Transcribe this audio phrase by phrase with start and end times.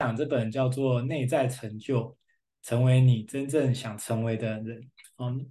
[0.00, 2.04] 讲这本叫做《内在成就》，
[2.62, 4.90] 成为你真正想成为的人。
[5.18, 5.46] 嗯，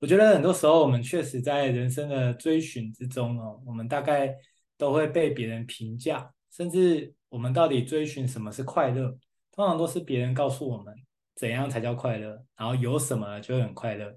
[0.00, 4.36] 我觉得很多时候我们确实在人生的追寻之中哦，我们大概
[4.76, 9.16] 都会被别人评价，甚至我们到底追寻什么是快乐，
[9.50, 10.94] 通常都是别人告诉我们
[11.34, 14.14] 怎样才叫快乐，然后有什么就很快乐。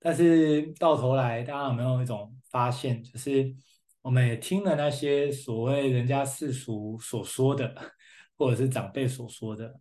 [0.00, 3.54] 但是到头来，大家有没有一种发现，就是
[4.02, 7.72] 我们也听了那些所谓人家世俗所说的，
[8.36, 9.74] 或者是长辈所说的，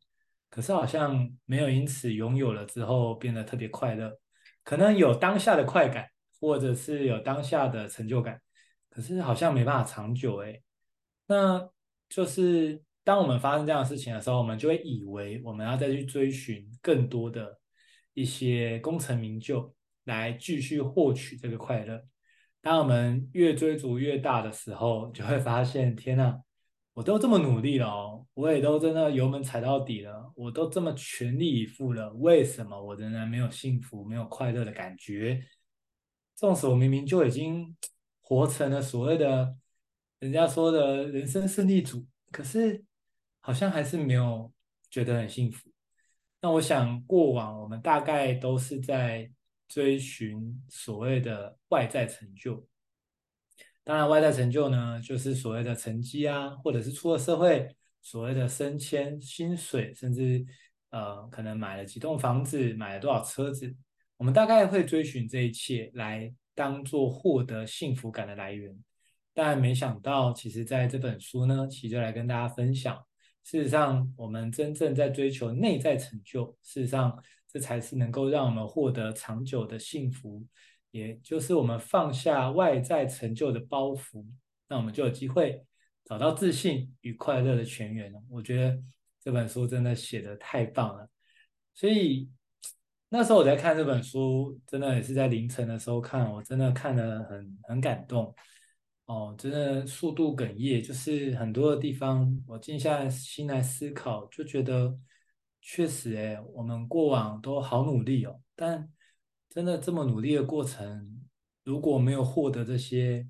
[0.49, 4.17] 可是好像没有因此拥有了之后变得特别快乐，
[4.63, 6.07] 可能有当下的快感，
[6.39, 8.41] 或者是有当下的成就感，
[8.89, 10.61] 可是好像没办法长久诶。
[11.27, 11.69] 那
[12.07, 17.59] 就是当我们发生这样的事情的时候，我们就会以为我们要再去追寻更多的
[18.13, 22.01] 一些功成名就，来继续获取这个快乐。
[22.61, 26.39] 当我们越追逐越大的时候，就会发现，天哪！
[26.95, 35.43] 我都这么努力了哦，我也都真的油门踩到底了，我都这么全力以赴了，为什么我仍然没有幸福、没有快乐的感觉？
[36.35, 37.75] 纵使我明明就已经
[38.21, 39.57] 活成了所谓的
[40.19, 42.81] 人家说的人生胜利组，可是
[43.41, 44.49] 好像还是没有
[44.89, 45.69] 觉得很幸福。
[46.39, 49.29] 那我想，过往我们大概都是在
[49.67, 52.65] 追寻所谓的外在成就。
[53.85, 57.69] 当然，外在成就呢，就是所谓的成绩啊，或者是出了社会，
[58.01, 60.43] 所谓的升迁、薪水，甚至
[60.89, 63.71] 呃，可能买了几栋房子，买了多少车子，
[64.17, 68.75] 我们大概会追寻这一切来当做获得幸福感的来源。
[69.35, 72.97] 但没想到，其实在这本书呢，其实就来跟大家分享，
[73.43, 80.43] 事实上，我们真正在追求内在成就，事实上，这才是能够让我们获得长久的幸福。
[80.95, 84.25] 也就是我们放下外在成就的包袱，
[84.69, 85.61] 那我们就有机会
[86.05, 88.13] 找到自信与快乐的泉源。
[88.29, 88.81] 我觉得
[89.19, 91.09] 这本书真的写得太棒了，
[91.73, 92.31] 所以
[93.09, 98.33] 那时候我在看这本书，真的也是在凌晨的时候看，我真的看得很很感动
[99.07, 104.97] 哦，真的速度哽咽，就是很多的地方我静下心来思考，就觉得
[105.59, 108.89] 确实哎，我们过往都好努力哦，但。
[109.55, 111.25] 真的这么努力的过程，
[111.63, 113.25] 如果没有获得这些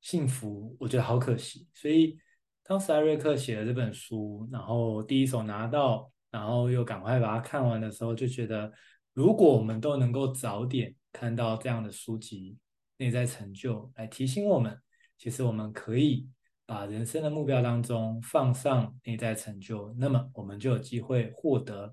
[0.00, 1.66] 幸福，我觉得好可惜。
[1.74, 2.16] 所以
[2.62, 8.72] 当时艾瑞克写了这本书，然后第一手拿到，然后又赶快把它看完的时候，就觉得
[9.12, 12.56] 如果我们都能够早点看到这样的书籍，
[12.98, 14.80] 内在成就来提醒我们，
[15.18, 16.28] 其实我们可以
[16.64, 21.92] 把人生的目标当中放上内在成就，那么我们就有机会获得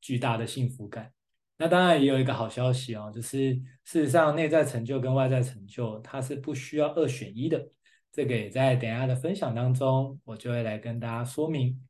[0.00, 1.12] 巨大的幸福感。
[1.56, 3.54] 那当然也有一个好消息哦，就是
[3.84, 7.64] 事实上内在成就跟外在成就它是不需要二选一的。
[8.10, 11.80] 这个也在等下的分享当中，我就会来跟大家说明。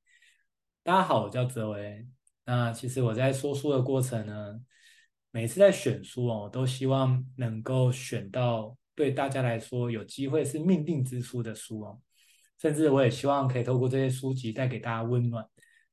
[0.83, 2.07] 大家好，我叫泽维。
[2.45, 4.61] 那其实我在说书的过程呢，
[5.31, 12.01] 每次在选书哦，我都希望能够选到对大家来说有机会是命定之书的书哦。
[12.59, 15.47] 甚至我也希望可以透过这些书籍带给大家温暖。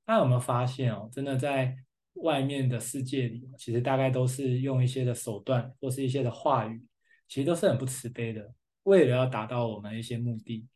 [0.05, 1.09] 大家有没有发现哦？
[1.11, 1.77] 真的在。
[2.15, 6.85] 外面的世界里，其实大概都是用一些的手段或是一些的话语，
[7.27, 10.67] 其实都是很不慈悲的，为了要达到我们一些目的。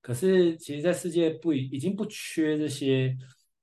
[0.00, 3.16] 可是，其实，在世界不已已经不缺这些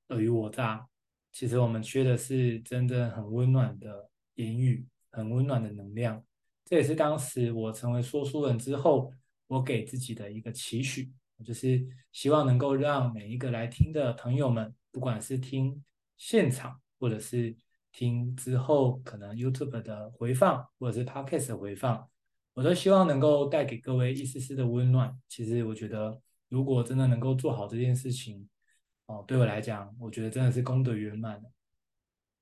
[0.10, 0.88] 尔虞我诈，
[1.32, 6.24] 其实我们缺的是真正很温暖的言语，很温暖的能量。
[6.66, 9.12] 这也是当时我成为说书人之后，
[9.48, 11.12] 我给自己的一个期许，
[11.44, 15.84] 就是希望能够让每一个来听的朋友们，不管是听
[16.18, 16.80] 现场。
[17.06, 17.56] 或者是
[17.92, 22.10] 听之后可能 YouTube 的回放，或者是 Podcast 的回放，
[22.56, 25.16] 我都希望能够带给各位一丝丝的温暖。
[25.30, 28.50] 其实我觉得，如果真的能够做好这件事情，
[29.06, 31.40] 哦，对我来讲，我觉得真的是功德圆满。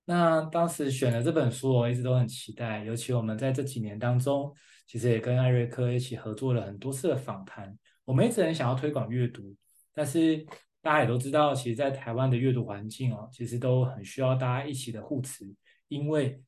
[0.05, 2.85] 那当时选了这本书，我一直都很期待。
[2.85, 4.55] 尤其我们在这几年当中，
[4.87, 7.77] 其实也跟艾瑞克一起合作了很多次的访谈。
[8.05, 9.53] 我们一直很想要推广阅读，
[9.93, 10.47] 但是。
[10.83, 15.49] 大家也都知道，其实，在台湾的阅读环境哦，其实都很需要大家一起的护持。
[15.87, 16.43] 因为，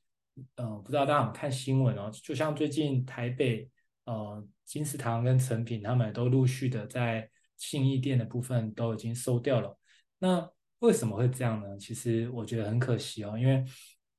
[0.58, 3.70] 呃，不知道大家有没有看新闻哦，就像最近台北，
[4.04, 9.80] 呃，金石堂跟诚品他们都陆续的在信义店的部分都已经收掉了。
[10.20, 10.46] 那
[10.80, 11.78] 为什么会这样呢？
[11.78, 13.64] 其实我觉得很可惜哦，因为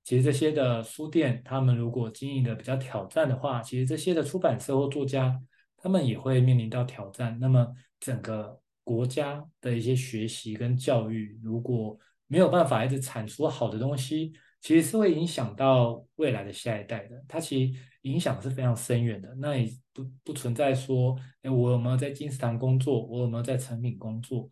[0.03, 5.39] 其实这些的书店，他们如果经营的比较挑战的话，其实这些的出版社或作家，
[5.77, 7.39] 他们也会面临到挑战。
[7.39, 7.71] 那么
[8.01, 8.59] 整个。
[8.87, 11.99] 国家的一些学习跟教育，如果
[12.29, 17.21] 没有办法一直产出好的东西，其实是会影响到未来的下一代的。
[17.27, 19.35] 它其实影响是非常深远的。
[19.41, 24.49] 那也不不存在说，哎，我有没有在金石堂工作，我有没有在诚品工作？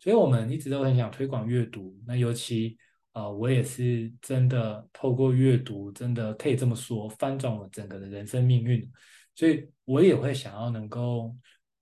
[0.00, 1.96] 所以我们一直都很想推广阅读。
[2.04, 2.76] 那尤其
[3.12, 8.90] 啊、我也是真的透过阅读，真的可以这么说，翻转我整个的人生命运。
[9.34, 11.32] 所以我也会想要能够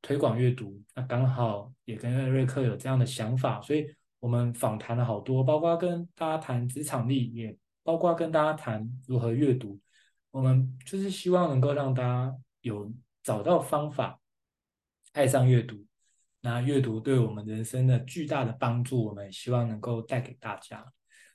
[0.06, 0.80] 推广阅读。
[0.94, 3.84] 那刚好也跟瑞克有这样的想法，所以
[4.20, 9.80] 我们访谈了好多，包括跟大家谈职场力，也包括跟大家谈如何阅读。
[10.30, 12.88] 我们就是希望能够让大家有
[13.24, 14.20] 找到方法，
[15.12, 15.84] 爱上阅读。
[16.40, 20.86] 那阅读对我们人生的巨大的帮助，我们希望能够带给大家。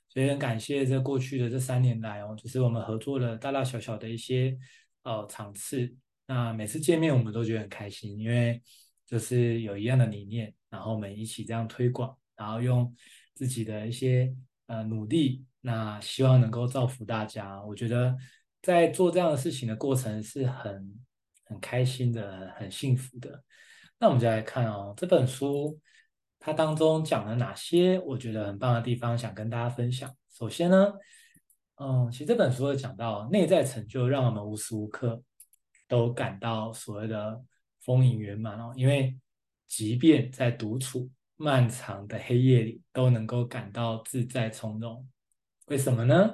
[0.08, 4.56] 所以很感谢这过去的这三年来哦，就是我们合作了大大小小的一些
[5.02, 5.94] 呃场次。
[6.34, 8.62] 那每次见面我们都觉得很开心，因为
[9.04, 12.90] 就是有一样的理念，然后我们一起这样推广，然后用
[13.34, 14.34] 自己的一些
[14.66, 17.62] 呃努力，那希望能够造福大家。
[17.66, 18.16] 我觉得
[18.62, 20.98] 在做这样的事情的过程是很
[21.44, 23.44] 很开心的，很幸福的。
[23.98, 25.78] 那我们就来看哦，这本书
[26.38, 30.10] 它当中讲了哪些我觉得很棒的地方，想跟大家分享。
[30.30, 30.94] 首先呢，
[31.76, 35.22] 嗯，其实这本书有讲到内在成就，让我们无时无刻
[35.88, 37.42] 都感到所谓的
[37.80, 38.72] 丰盈圆满哦。
[38.76, 39.16] 因为
[39.66, 45.08] 即便在独处漫长的黑夜里，都能够感到自在从容。
[45.66, 46.30] 为什么呢？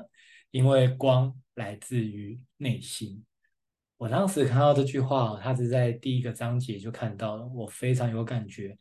[0.51, 3.25] 因为光来自于内心。
[3.97, 8.79] 我当时看到这句话，它是在第一个章节就看到了，我非常有感觉。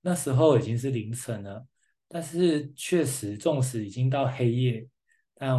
[0.00, 1.66] 那时候已经是凌晨了，
[2.06, 4.86] 但是确实，纵使已经到黑夜，
[5.34, 5.58] 但，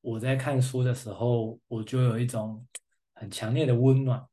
[0.00, 2.66] 我在看书的时候，我就有一种
[3.14, 4.24] 很强烈的温暖。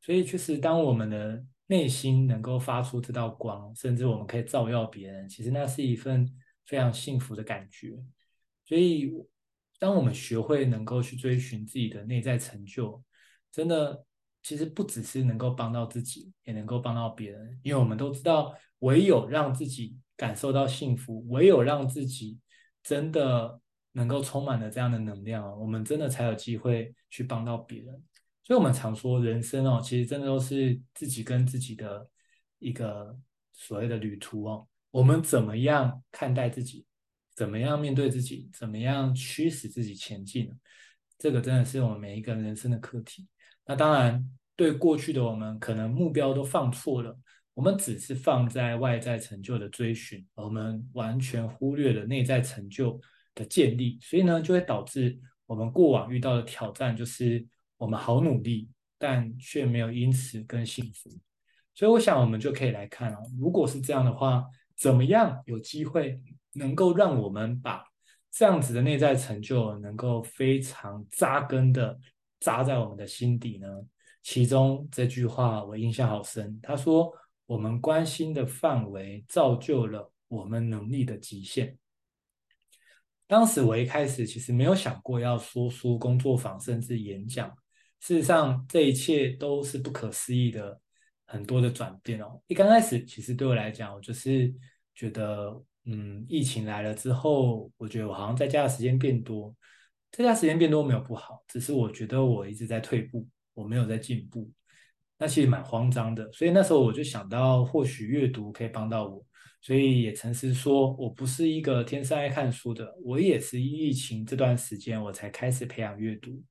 [0.00, 6.28] 所以，确实，当我们的内心能够发出这道光，甚至我们可以照耀别人，其实那是一份
[6.66, 7.96] 非常幸福的感觉。
[8.64, 9.12] 所以，
[9.78, 13.02] 当我们学会能够去追寻自己的内在成就，
[13.52, 14.04] 真的，
[14.42, 17.60] 其实不只是能够帮到自己，也能够帮到别人。
[17.62, 22.40] 因为我们都知道，唯有让自己感受到幸福，唯有让自己
[22.82, 23.60] 真的
[23.92, 28.02] 能够充满了这样的能量，我们真的才有机会去帮到别人。
[28.44, 32.08] 所以，我们常说，人生哦，其实真的都是自己跟自己的
[32.58, 33.16] 一个
[33.52, 34.66] 所谓的旅途哦。
[34.90, 36.84] 我们怎么样看待自己？
[37.34, 38.50] 怎么样面对自己？
[38.52, 40.52] 怎么样驱使自己前进？
[41.18, 43.26] 这个真的是我们每一个人生的课题。
[43.64, 47.16] 那当然，对过去的我们，可能目标都放错了，
[47.54, 53.00] 我们只是放在外在成就的追寻，而我们完全忽略了内在成就
[53.34, 57.46] 的建立，所以呢，就会导致我们过往遇到的挑战，就是
[57.82, 61.10] 我们好努力，但却没有因此更幸福。
[61.74, 64.44] 所以，我想我们就可以来看哦，如果是这样的话，
[64.76, 66.20] 怎么样有机会
[66.52, 67.84] 能够让我们把
[68.30, 71.98] 这样子的内在成就能够非常扎根的。
[72.38, 73.68] 扎在我们的心底呢？
[74.22, 76.58] 其中这句话我印象好深。
[76.62, 77.12] 他说
[77.46, 81.76] ：“我们关心的范围造就了我们能力的极限。”
[83.28, 87.56] 当时我一开始其实没有想过要说书、工作坊，甚至演讲。
[88.02, 90.80] 事实上，这一切都是不可思议的，
[91.24, 92.42] 很多的转变哦。
[92.48, 94.52] 一刚开始，其实对我来讲，我就是
[94.92, 99.54] 觉得，嗯，疫情来了之后，我觉得我好像在家的时间变多。
[100.10, 104.50] 在家时间变多没有不好，只是我觉得我一直在退步，我没有在进步，
[105.16, 106.28] 那其实蛮慌张的。
[106.32, 109.24] 所以那时候我就想到，或许阅读可以帮到我，
[109.60, 116.42] 所以也诚实说，我不是一个天生爱看书的，我也是疫情这段时间我才开始培养阅读。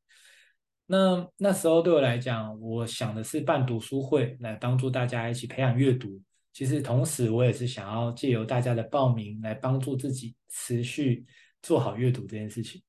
[0.91, 6.21] 那那时候对我来讲，我想的是办读书会来帮助大家一起培养阅读。
[6.51, 11.25] 其实同时我也是想要借由大家的报名来帮助自己持续
[11.61, 12.83] 做好阅读这件事情。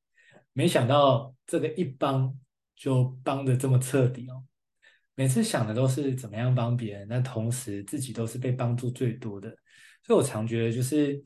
[0.53, 2.37] 没想到这个一帮
[2.75, 4.43] 就帮得这么彻底哦！
[5.15, 9.49] 每次想的都是怎么样帮别人，但同时自己都是被帮助最多的。
[10.03, 11.23] 所以我常觉得就是，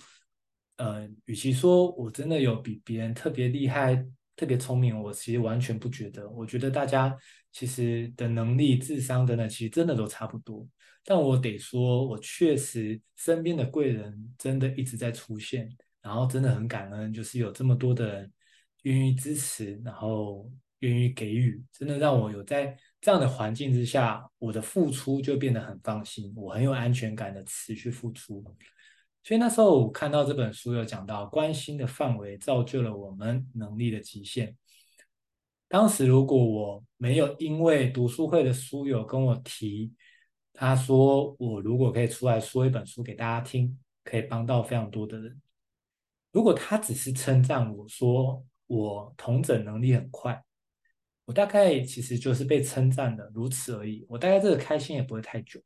[0.77, 4.05] 呃，与其说我真的有比别人特别厉害、
[4.37, 6.29] 特别聪明，我其实完全不觉得。
[6.29, 7.17] 我觉得大家
[7.51, 10.69] 其实的能力、智商等等，其实真的都差不多。
[11.05, 15.69] 但我得说，我确实身边的贵人真的一直在出现，
[16.03, 18.33] 然后真的很感恩，就是有这么多的人。
[18.83, 28.45] 愿意支持，然后愿意给予，真的让我有在这样的环境之下，我的付出就变得很放心，我很有安全感的持续付出。
[29.27, 34.57] 所以那时候我看到这本书有讲到，关心的范围造就了我们能力的极限。
[35.67, 39.93] 当时如果我没有因为读书会的书友跟我提，
[40.53, 45.43] 他说我如果可以出来说一本书给大家听，可以帮到非常多的人。
[46.31, 50.41] 如果他只是称赞我说，我同整能力很快，
[51.25, 54.07] 我大概其实就是被称赞的如此而已。
[54.09, 55.61] 我大概这个开心也不会太久。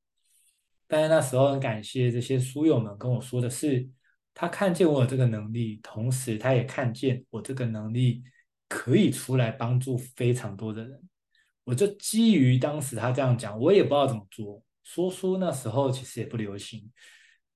[0.93, 3.89] 但是那时候很感谢这些书友们跟我说的是，
[4.35, 8.25] 他看见我有这个能力，同时他也看见我这个能力
[8.69, 11.01] 可以出来帮助非常多的人。
[11.63, 14.61] 我就基于当时他这样讲，我也不知道怎么做。
[14.83, 16.91] 说书那时候其实也不流行，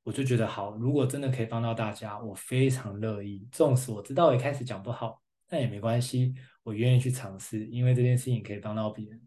[0.05, 3.49] 我就觉得好，如果真的可以帮到大家，我非常乐意。
[3.51, 9.21] 纵使我知道我一开始讲不好，但也没关系，我愿意去尝试，因为这件事情可以帮到别人。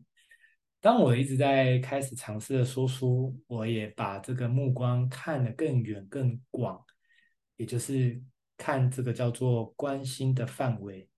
[0.79, 6.79] 当我一直在开始尝试的说书，我也把这个目光看得更远更广，
[7.55, 8.21] 也就是
[8.55, 11.09] 看这个叫做关心的范围。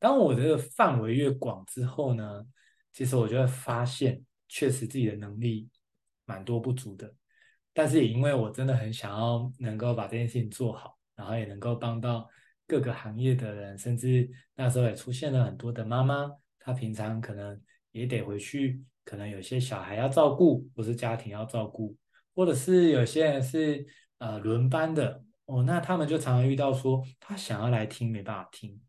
[0.00, 2.44] 当我这个范围越广之后呢，
[2.92, 5.70] 其实我就会发现，确实自己的能力
[6.24, 7.14] 蛮多不足的。
[7.72, 12.28] 但是也因为我真的很想要能够把这件事情做好，然后也能够帮到
[12.66, 17.62] 各个行业的人，甚至那时候也出现了很多的妈妈，她平常可能。
[17.92, 21.96] 也得回去，可能有些小孩要照顾，或是家庭要照顾，
[22.34, 23.86] 或者是有些人是
[24.18, 28.80] 呃轮班的哦，那他们就常常遇到说他想要来听没办法听，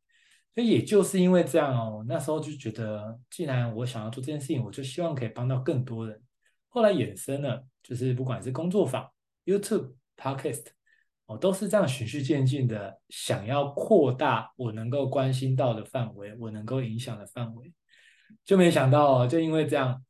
[0.56, 6.22] 所以也就是因为这样哦，那时候就觉得既然我想要做这件事情，我就希望可以帮到更多人。
[6.70, 9.08] 后来衍生了，就是不管是工作坊、
[9.46, 10.66] YouTube、Podcast，
[11.26, 17.74] 哦，都是这样循序渐进的，想要扩大我能够关心到的范围，我能够影响的范围。
[18.46, 20.04] 就没想到，就因为这样，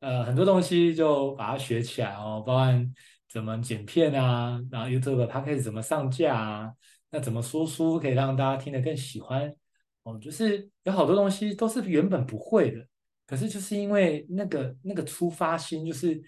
[0.00, 2.94] 呃，很多东西就把它学起来哦，包含
[3.28, 6.72] 怎么剪片啊，然后 YouTube 它开始怎么上架啊，
[7.10, 9.54] 那怎么说书可以让大家听得更喜欢
[10.04, 12.86] 哦，就是有好多东西都是原本不会的，
[13.26, 16.18] 可是就是因为那个那个出发心，就是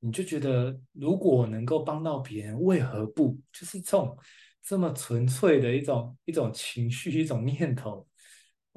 [0.00, 3.38] 你就觉得如果能够帮到别人，为何不？
[3.52, 4.16] 就是这种
[4.62, 8.07] 这么纯粹的一种一种情绪，一种念头。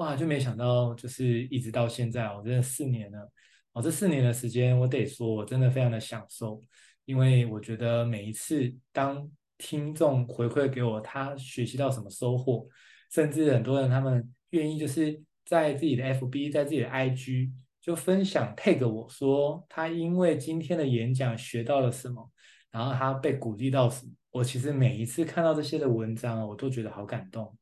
[0.02, 3.32] 哇，就没想到，就是一直到现在，我真的四年了。
[3.74, 6.60] 哦，这四年的时间，我得说，我真的非常的享受，
[7.06, 9.30] 因为我觉得每一次当
[9.60, 12.68] 听众回馈给我，他学习到什么收获，
[13.12, 22.28] 甚至很多人他们愿意就是在自己的 FB，在自己的 IG 就分享 tag 我说他因为今天的演讲学到了什么，
[22.72, 27.56] 然后他被鼓励到什么，我其实每一次看到这些的文章，我都觉得好感动。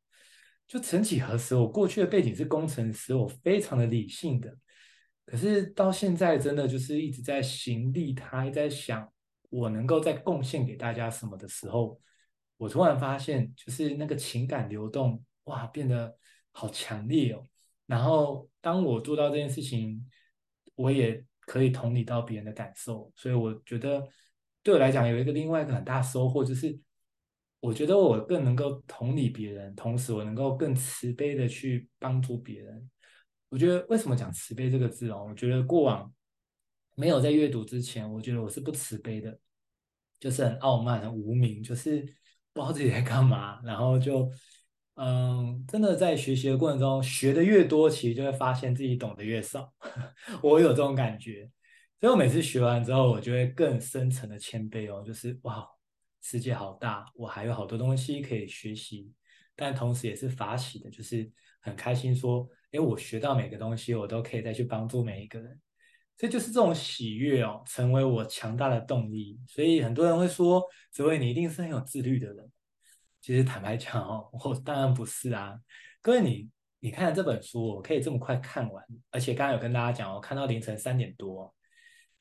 [0.70, 4.56] 就曾几何时，我过去的背景是工程师，我非常的理性的。
[5.26, 9.12] 可是到现在，真的就是一直在行利他，一直在想
[9.50, 12.00] 我能够再贡献给大家什么的时候，
[12.58, 16.16] 我突然发现，就是那个情感流动，哇，变得
[16.52, 17.44] 好强烈哦。
[17.88, 20.08] 然后当我做到这件事情，
[20.76, 24.08] 我也可以同理到别人的感受，所以我觉得
[24.62, 26.80] 对我来讲，有一个另外一个很大收获就是。
[27.62, 32.90] 我觉得我更能够同理别人，同时我能够更慈悲的去帮助别人。
[33.50, 35.26] 我觉得为什么讲慈悲这个字哦？
[35.30, 36.10] 我觉得过往
[36.96, 39.38] 没有在阅读之前，我觉得我是不慈悲的，
[40.20, 42.00] 就是很傲慢、很无名，就是
[42.54, 43.62] 不知道自己在干嘛。
[43.66, 44.32] 然后就
[44.96, 49.74] 嗯，真的在学习的过程中，学的越多，其实就会发现自己懂得越少。
[50.42, 51.50] 我有这种感觉，
[52.00, 55.68] 所以我每次学完之后，我就会更深层的谦卑哦，就是哇。
[56.22, 59.12] 世界好大，我还有好多东西可以学习，
[59.56, 65.60] 但同时也是法喜的，就是很开心说，诶，我学到每个东西，我都可以再去帮助每一个人，
[66.18, 69.40] 这就是这种喜悦哦，成为我强大的动力。
[69.48, 72.52] 所以很多人会说，紫薇你一定是很有自律的人。
[73.22, 75.58] 其实坦白讲哦，我当然不是啊。
[76.02, 76.50] 各位你
[76.80, 81.54] 你看这本书，我可以这么快看完，而且刚刚有跟大家讲，我看到凌晨三点多。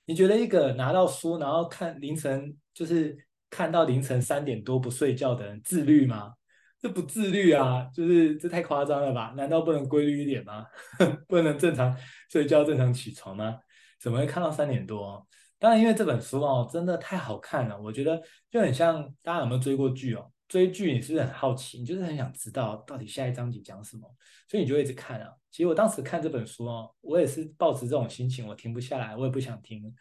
[0.04, 3.27] 你觉得一个拿到书，然后看凌晨就是。
[3.50, 6.34] 看到凌晨三点多不睡觉的人自律吗？
[6.80, 9.34] 这不自律啊，就是这太夸张了吧？
[9.36, 10.64] 难道不能规律一点吗？
[11.26, 11.96] 不能正常
[12.30, 13.58] 睡觉、正常起床吗？
[14.00, 15.26] 怎么会看到三点多？
[15.58, 17.80] 当然，因为这本书哦，真的太好看了。
[17.80, 20.30] 我觉得就很像大家有没有追过剧哦？
[20.46, 21.80] 追剧你是不是很好奇？
[21.80, 24.08] 你就是很想知道到底下一章节讲什么，
[24.48, 25.32] 所以你就一直看啊。
[25.50, 29.92] 其实我当时看这本书哦，我也是抱持这种心情，我停不下来，我也不想听。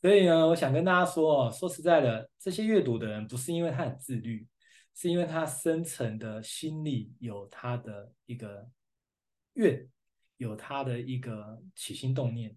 [0.00, 4.46] 所以呢，我想跟大家说，说实在的，这些阅读的人不是因为他很自律，
[4.94, 8.66] 是因为他深层的心里有他的一个
[9.54, 9.86] 愿，
[10.38, 12.56] 有他的一个起心动念，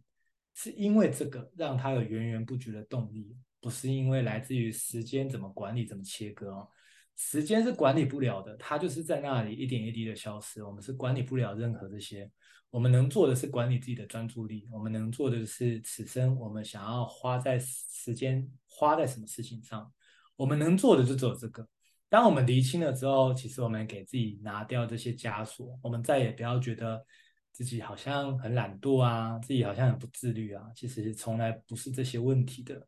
[0.55, 6.69] 是因为这个让他有源源不绝的动力，不是因为来自于时间怎么管理、怎么切割哦。
[7.15, 12.31] 时间是管理不了的，它就是在那里一点一滴的消失，我们是管理不了任何这些。
[12.73, 19.93] 我们能做的是管理自己的专注力，我们能做的是此生我们想要花在时间花在什么事情上，
[20.35, 21.67] 我们能做的就只有这个。
[22.09, 27.05] 当我们厘清了之后，其实我们给自己拿掉这些枷锁，我们再也不要觉得
[27.51, 32.87] 自己好像很懒惰啊，自己好像很不自律啊，其实从来不是这些问题的。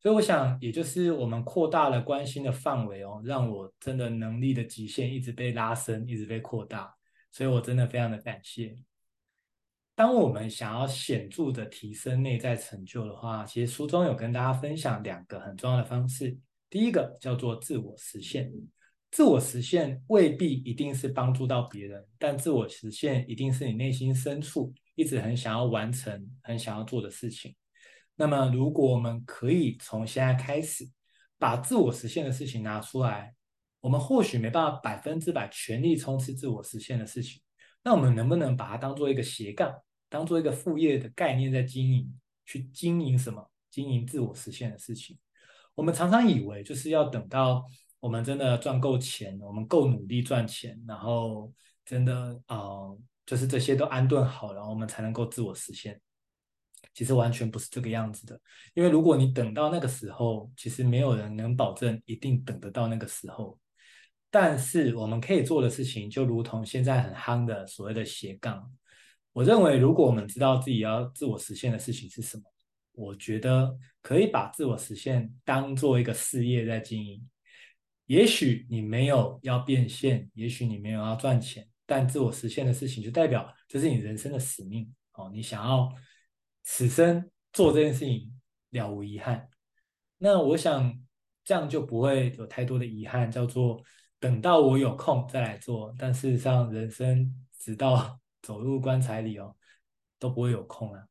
[0.00, 6.92] 所以我想，也就是我们扩大了关心的范围哦，让我真的能力的极限一直被拉伸，一直被扩大。
[7.30, 8.74] 所以我真的非常的感谢。
[10.00, 16.38] 当我们想要显著的提升内在成就的话，其实书中有跟大家分享两个很重要的方式。
[16.70, 18.50] 第一个叫做自我实现，
[19.10, 27.54] 自我实现未必一定是帮助到别人，但自我实现一定是你内心深处一直很想要完成、很想要做的事情。
[28.16, 30.88] 那么，如果我们可以从现在开始
[31.38, 33.34] 把自我实现的事情拿出来，
[33.82, 37.42] 我们或许没办法百分之百全力冲刺自我实现的事情，
[37.84, 39.70] 那我们能不能把它当做一个斜杠，
[40.10, 42.12] 当做一个副业的概念在经营？
[42.44, 43.48] 去经营什么？
[43.70, 45.16] 经营自我实现的事情。
[45.76, 47.64] 我们常常以为就是要等到
[48.00, 51.52] 我们真的赚够钱，我们够努力赚钱，然后
[51.84, 52.58] 真的啊、
[53.24, 56.00] 就是这些都安顿好，然后我们才能够自我实现。
[56.92, 58.40] 其实完全不是这个样子的，
[58.74, 63.56] 因为如果你等到那个时候，其实没有人能保证一定等得到那个时候。
[64.28, 68.68] 但是我们可以做的事情，就如同现在很夯的所谓的斜杠。
[69.40, 72.42] 我认为，如果我们知道自己要自我实现的事情是什么，
[72.92, 77.26] 我觉得可以把自我实现当做一个事业在经营。
[78.04, 85.90] 也许你没有要变现，也许你没有要赚钱，但自我实现的事情就代表这是你人生的使命哦，你想要。
[86.62, 88.38] 此生做这件事情
[88.72, 89.48] 了无遗憾，
[90.18, 90.94] 那我想
[91.42, 93.82] 这样就不会有太多的遗憾，叫做
[94.18, 95.94] 等到我有空再来做。
[95.98, 99.56] 但事实上，人生直到走入棺材里哦，
[100.18, 101.04] 都不会有空啊。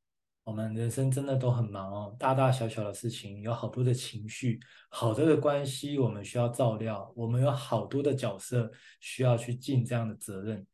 [0.43, 4.59] 我们人生真的都很忙哦，大大小小的事情，有好多的情绪，
[4.89, 10.65] 好多的关系，我们需要照料，我们有好多的角色需要去尽这样的责任。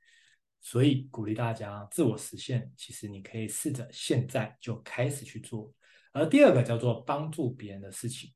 [0.62, 5.72] 所以鼓励大家自我实现，其实你可以试着现在就开始去做。
[6.14, 8.34] 而第二个叫做帮助别人的事情，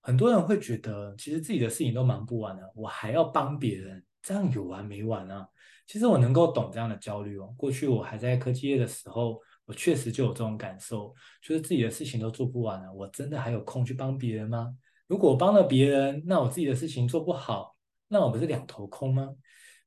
[0.00, 5.48] 很多人会觉得，其实自己的事情都忙不完了，我还要帮别人，这样有完没完啊？
[5.92, 7.52] 其实我能够懂这样的焦虑哦。
[7.54, 14.74] 过去我还在科技业的时候，我确实就有这种感受，就是自己的事情都做不完了，我真的还有空去帮别人吗？
[15.06, 17.76] 如果帮了别人，那我自己的事情做不好，
[18.08, 19.28] 那我不是两头空吗？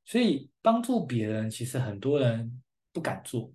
[0.04, 3.52] 所以帮助别人，其实很多人不敢做，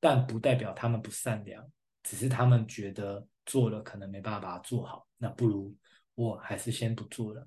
[0.00, 1.62] 但不代表他们不善良，
[2.02, 5.76] 只是他们觉得做了可能没办法把它做好，那不如
[6.14, 7.46] 我还是先不做了。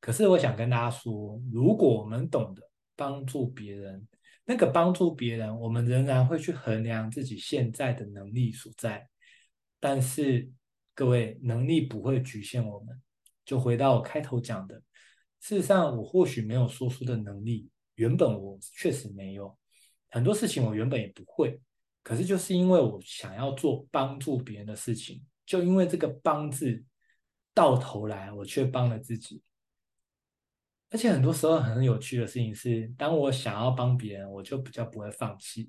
[0.00, 2.62] 可是我想跟大家说，如果我们懂得
[2.96, 4.06] 帮助别人，
[4.44, 9.08] 那个帮助别人，我们仍然会去衡量自己现在的能力所在。
[9.80, 10.50] 但是
[10.94, 13.00] 各位，能力不会局限我们。
[13.44, 14.82] 就回到我开头讲的，
[15.40, 17.68] 事实上，我或许没有说书的能力。
[17.96, 19.56] 原本我确实没有
[20.08, 21.60] 很多事情，我原本也不会。
[22.02, 26.82] 可是就是因为我想要做帮助别人的事情，就因为这个“帮”字，
[27.52, 29.42] 到头来我却帮了自己。
[30.94, 35.68] 而且很多时候很有趣的事情是，当我想要帮别人，我就比较不会放弃。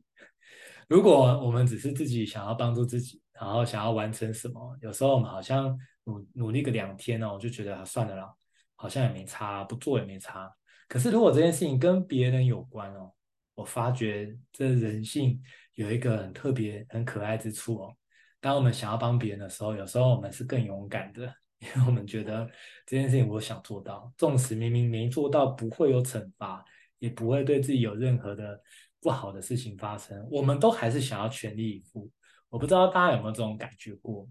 [0.87, 8.31] 如果我们只是自己想要帮助自己，然后想要完成什么，有时候我们好像努努力个两天哦，我就觉得啊算了啦，
[8.75, 10.47] 好像也没差，不做也没差。
[10.87, 13.11] 可是，如果这件事情跟别人有关哦，
[13.55, 15.41] 我发觉这人性
[15.73, 17.97] 有一个很特别、很可爱之处哦。
[18.39, 22.49] 当我们想要帮别人的时候，有时候我们是更勇敢的， 因为我们觉得
[22.85, 26.63] 这件事情我想做到，纵使明明没做到，不会有惩罚，
[26.99, 28.61] 也不会对自己有任何的
[28.99, 32.09] 不好的事情发生，我们都还是想要全力以赴。
[32.49, 34.27] 我不知道大家有没有这种感觉过？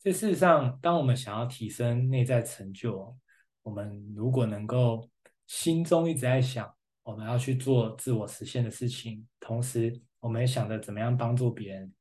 [0.00, 3.16] 这事实上，当我们想要提升内在成就，
[3.62, 5.10] 我们如果能够。
[5.46, 11.92] 心中一直在想，我们要去做自我实现的事情，同时我们也想着怎么样帮助别人。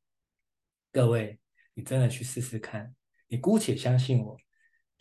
[0.93, 1.37] 各位，
[1.73, 2.95] 你真的去试试看，
[3.27, 4.37] 你姑且相信我。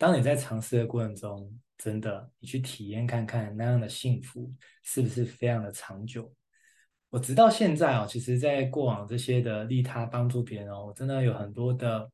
[0.03, 4.51] 当你在尝试的过程中，真的你去体验看看那样的幸福
[4.83, 6.29] 是不是非常的长久。
[7.09, 12.11] 我直到现在哦，其实在过往这些的利他帮助别人哦，我真的有很多的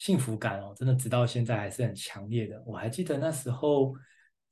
[0.00, 2.60] 幸福感哦，真的直到现在还是很强烈的。
[2.66, 3.94] 我还记得那时候。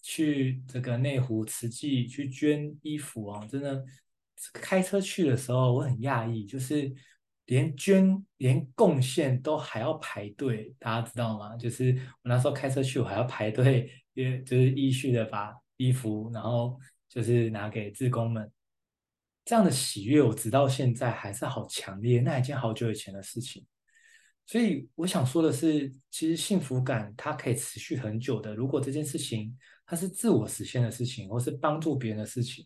[0.05, 3.85] 去这个内湖慈济去捐衣服啊，真的
[4.53, 6.93] 开车去的时候，我很讶异，就是
[7.47, 11.57] 连捐连贡献都还要排队，大家知道吗？
[11.57, 11.91] 就是
[12.23, 16.79] 我那时候开车去，我还要排队，也就是依序的把衣服，然后
[17.09, 18.51] 就是拿给志工们。
[19.45, 23.67] 这样的喜悦，我直到现在还是好强烈，那已经好久以前的事情。
[24.47, 28.55] 所以我想说的是，其实幸福感它可以持续很久的。
[28.55, 32.65] 如果这件事情，它是自我实现的事情，或是帮助别人的事情。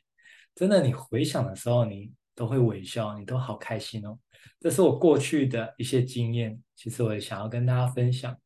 [0.55, 4.17] 真的，你回想的时候，你都会微笑，你都好开心哦。
[4.61, 8.37] 这是我过去的一些经验，其实我也想要跟大家分享。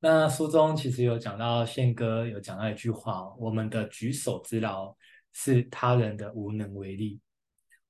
[0.00, 4.96] 那书中其实有讲到宪哥有讲到一句话：我们的举手之劳
[5.32, 7.20] 是他人的无能为力。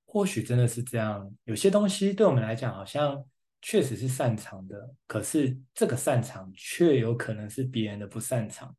[0.05, 3.23] 或许真的是这样，有些东西对我们来讲好像
[3.61, 8.75] 确实是擅长的，可是这个擅长却有可能是别人的不擅长。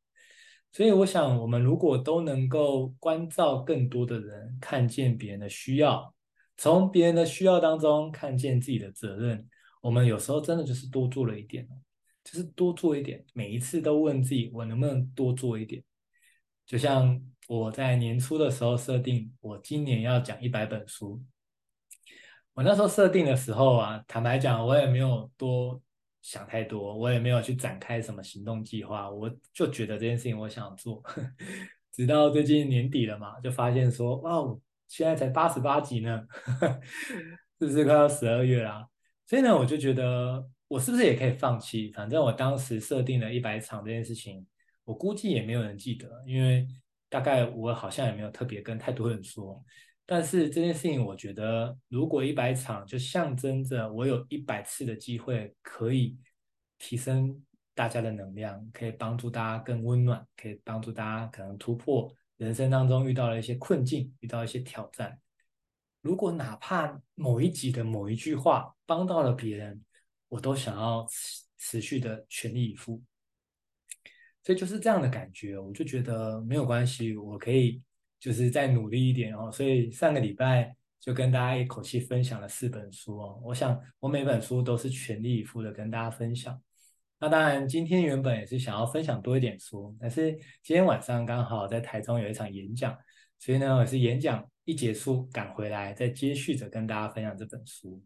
[0.72, 6.14] 所以我想，我们如果都能够关照更多的人，看见别人的需要，
[6.60, 9.48] 从别人的需要当中看见自己的责任，
[9.82, 11.66] 我们有时候真的就是多做了一点。
[12.22, 15.82] 就是多做一点，每一次都问自己，我能不能多做一点？
[16.64, 21.20] 就像我在年初的时候设定，我今年要讲一百本书。
[22.54, 25.82] 我那时候设定的时候啊，坦白讲，我也没有多
[26.22, 31.02] 想太多，我也没有去展开什么行动计划，我就觉得这件事情我想做。
[31.92, 34.40] 直到最近年底了嘛，就发现说，哇，
[34.90, 36.28] 现在才八十八集呢，
[37.58, 38.86] 是不是快要十二月啦？
[39.26, 40.46] 所以呢，我就觉得。
[40.70, 41.92] 我是不是也可以放弃？
[41.94, 44.46] 反正我当时设定了一百场这件事情，
[44.84, 46.68] 我估计也没有人记得，因为
[47.10, 49.66] 大概我好像也没有特别跟太多人说。
[50.06, 56.16] 但是这件事情，我觉得如果一百场就象征着我有一百次的机会，可以
[56.78, 65.20] 提升大家的能量，可以帮助大家更温暖，可以帮助大家可能突破人生当中遇到了一些困境，遇到一些挑战。
[66.00, 69.84] 如果哪怕某一集的某一句话帮到了别人，
[70.30, 71.06] 我都想要
[71.58, 73.04] 持续的全力以赴，
[74.42, 77.84] 所以就是这样的感觉，我就觉得没有关系，我可以
[78.22, 79.52] 就是再努力一点哦。
[79.52, 83.38] 所以上个礼拜就跟大家一口气分享了四本书哦。
[83.44, 86.58] 我想我每本书都是全力以赴的跟大家分享。
[87.20, 90.32] 那当然今天原本也是想要分享多一点书，但是
[90.64, 92.98] 今天晚上刚好在台中有一场演讲，
[93.38, 98.02] 所以呢我是演讲一结束赶回来，再接续着跟大家分享这本书。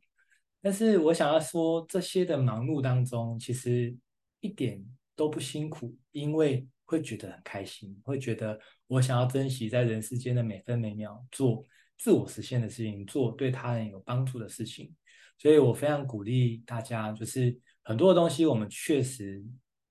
[0.62, 3.95] 但是我想要说，这些的忙碌当中，其实
[4.39, 4.84] 一点
[5.15, 11.63] 都不辛苦，因为会觉得很开心，会觉得我想要珍惜在人世间的每分每秒，做
[11.97, 14.91] 自我实现的事情，做对他人有帮助的事情。
[15.38, 19.43] 所以我非常鼓励大家，就是很多的东西，我们确实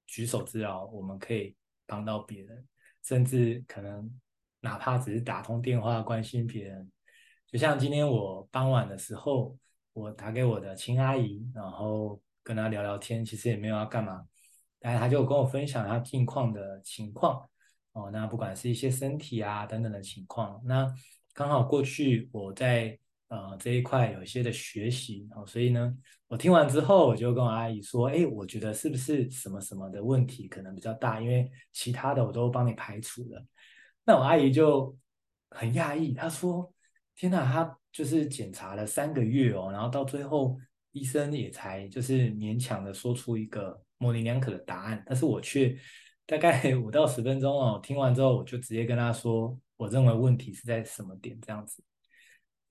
[0.06, 1.54] 举手之劳，我们可以
[1.86, 2.66] 帮到别人，
[3.02, 4.10] 甚至可能
[4.60, 6.90] 哪怕只是打通电话关心别人。
[7.46, 9.56] 就像今天我傍晚的时候。
[9.94, 14.26] 我打给我的亲阿姨，然后跟她聊聊天，其实也没有要干嘛，
[14.80, 17.46] 但是她就跟我分享她近况的情况
[17.92, 18.10] 哦。
[18.10, 20.90] 那不管是一些身体啊等等的情况，那
[21.34, 22.98] 刚好过去我在
[23.32, 25.96] 呃这一块有一些的学习哦，所以呢，
[26.28, 33.42] 我听完之后我就跟我阿姨说，哎，我觉得是不是什么什么的问题可能比较大，因为其他的我都帮你排除了。
[34.04, 34.94] 那我阿姨就
[35.50, 36.72] 很讶异，她说：
[37.16, 37.78] 天哪，她。
[37.92, 40.58] 就是检查了三个月哦，然后到最后
[40.92, 45.76] 医生也才就是勉强的说出一个模棱两可的答案，但是我却
[46.24, 51.84] 大概五到十分钟哦，听完之后我就直接跟他说，我认为问题是在什么点这样子。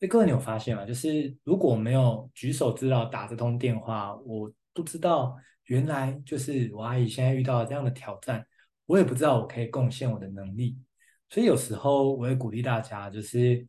[0.01, 0.85] 那各位你有发现吗？
[0.85, 5.37] 就是如果没有举手之劳打这通电话，我不知道
[5.67, 8.45] 原来就是我阿姨现在遇到了这样的挑战，
[8.85, 10.77] 我也不知道我可以贡献我的能力，
[11.29, 13.65] 所以有时候我也鼓励大家就是。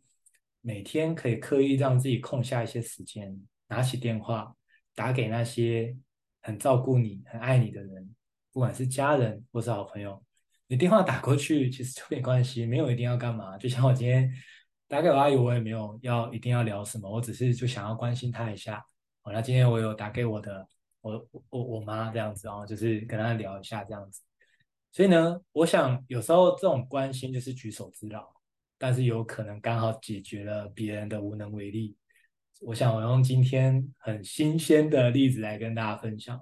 [0.65, 4.55] 每天可以刻意让自己空下一些时间，拿起电话
[4.95, 5.97] 打给那些
[6.41, 8.15] 很照顾你、很爱你的人，
[8.53, 10.25] 不管是家人或是好朋友。
[10.69, 13.59] 你电话打过去，其实就没关系，没有一定要干嘛。
[13.59, 14.33] 就像我今天
[14.93, 18.85] 打给阿姨，我也没有要一定要聊什么，我只是就想要关心她一下。
[19.23, 20.69] 好，那今天我有打给我的
[21.01, 24.21] 我我我妈这样子哦，就是跟她聊一下这样子。
[24.91, 28.31] 所以呢，我想有时候这种关心就是举手之劳。
[28.77, 31.97] 但是有可能刚好解决了别人的无能为力。
[32.61, 36.39] 我想我用今天很新鲜的例子来跟大家分享。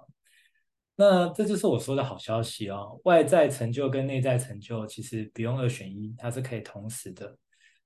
[0.97, 7.39] 那这就是我说的好消息哦，外在成就跟内在成就其实不用二选一，它是可以同时的。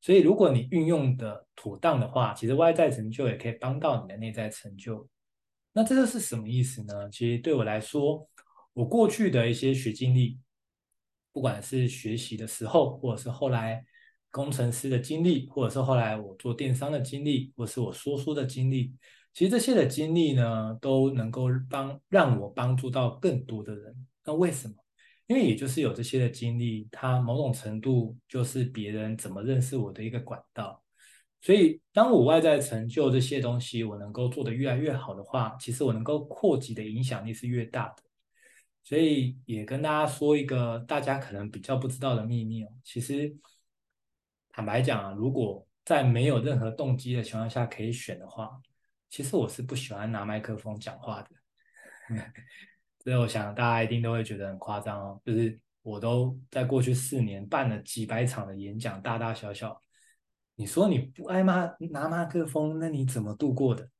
[0.04, 5.08] 所以如果你运用的妥当的话，其实外在成就也可以帮到你的内在成就。
[5.72, 7.08] 那这个是什么意思呢？
[7.10, 8.28] 其实对我来说，
[8.74, 10.38] 我过去的一些学经历，
[11.32, 13.82] 不管是学习的时候，或者是后来。
[14.30, 18.92] 工程师的经历，或者是后来我做电商的经历，或是我说书的经历，
[19.32, 23.94] 其实这些的经历呢，都能够帮让我帮助到更多的人。
[24.24, 24.74] 那为什么？
[25.26, 30.82] 因为也就是有这些的经历，它某种程度就是别人怎么认识我的一个管道。
[31.40, 38.02] 所以，当我外在成就这些东西，我能够做得越来越好的话，其实我能够扩及的影响力是越大的。
[38.82, 43.36] 所以，也跟大家说一个大家可能比较不知道的秘密哦，其实。
[44.56, 48.48] 坦白讲啊，如果在没有任何动机的情况下可以选的话，
[49.10, 51.30] 其实我是不喜欢拿麦克风讲话的。
[53.04, 59.78] 所以我想大家一定都会觉得很夸张哦，就是我都在过去四年办了几百场的演讲，大大小小。
[60.56, 61.74] 你说你不爱吗？
[61.90, 63.90] 拿麦克风，那你怎么度过的？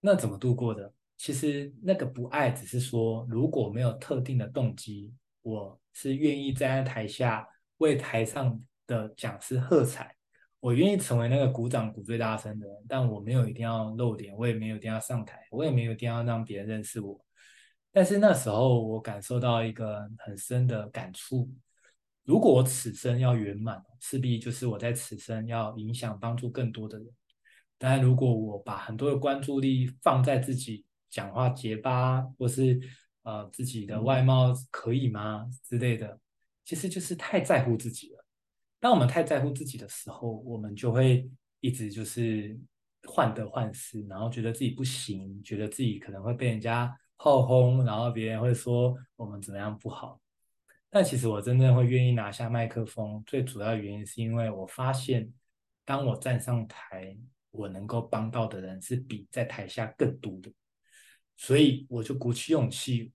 [0.00, 0.92] 那怎么度过的？
[1.16, 10.14] 其实那个不爱，只是说如果没有特定的动机，我是愿意站在台下为台上的讲师喝彩，
[10.60, 17.25] 我愿意成为那个鼓掌鼓最大声的人，但我没有一定要露脸，我也没有一定要上台，我也没有一定要让别人认识我。
[17.96, 21.50] 但是那时候我感受到一个很深的感触：
[22.24, 27.08] 如果我此生要圆满，势必就是我在此生要影响帮助更多的人。
[27.78, 32.78] 当然，如果我把很多的关注力放在自己讲话结巴，或是
[33.22, 36.20] 呃自己的外貌可以吗之类的，
[36.66, 38.22] 其实就是太在乎自己了。
[38.78, 41.26] 当我们太在乎自己的时候，我们就会
[41.60, 42.60] 一直就是
[43.08, 50.20] 患得患失，然后觉得自己不行，觉得自己可能会被人家炮轰，然后别人会说我们怎么样不好。
[50.88, 55.30] 但其实我真正会愿意拿下麦克风，最主要原因是因为我发现，
[55.84, 57.16] 当我站上台，
[57.50, 60.50] 我能够帮到的人是比在台下更多的，
[61.36, 63.12] 所以我就鼓起勇气。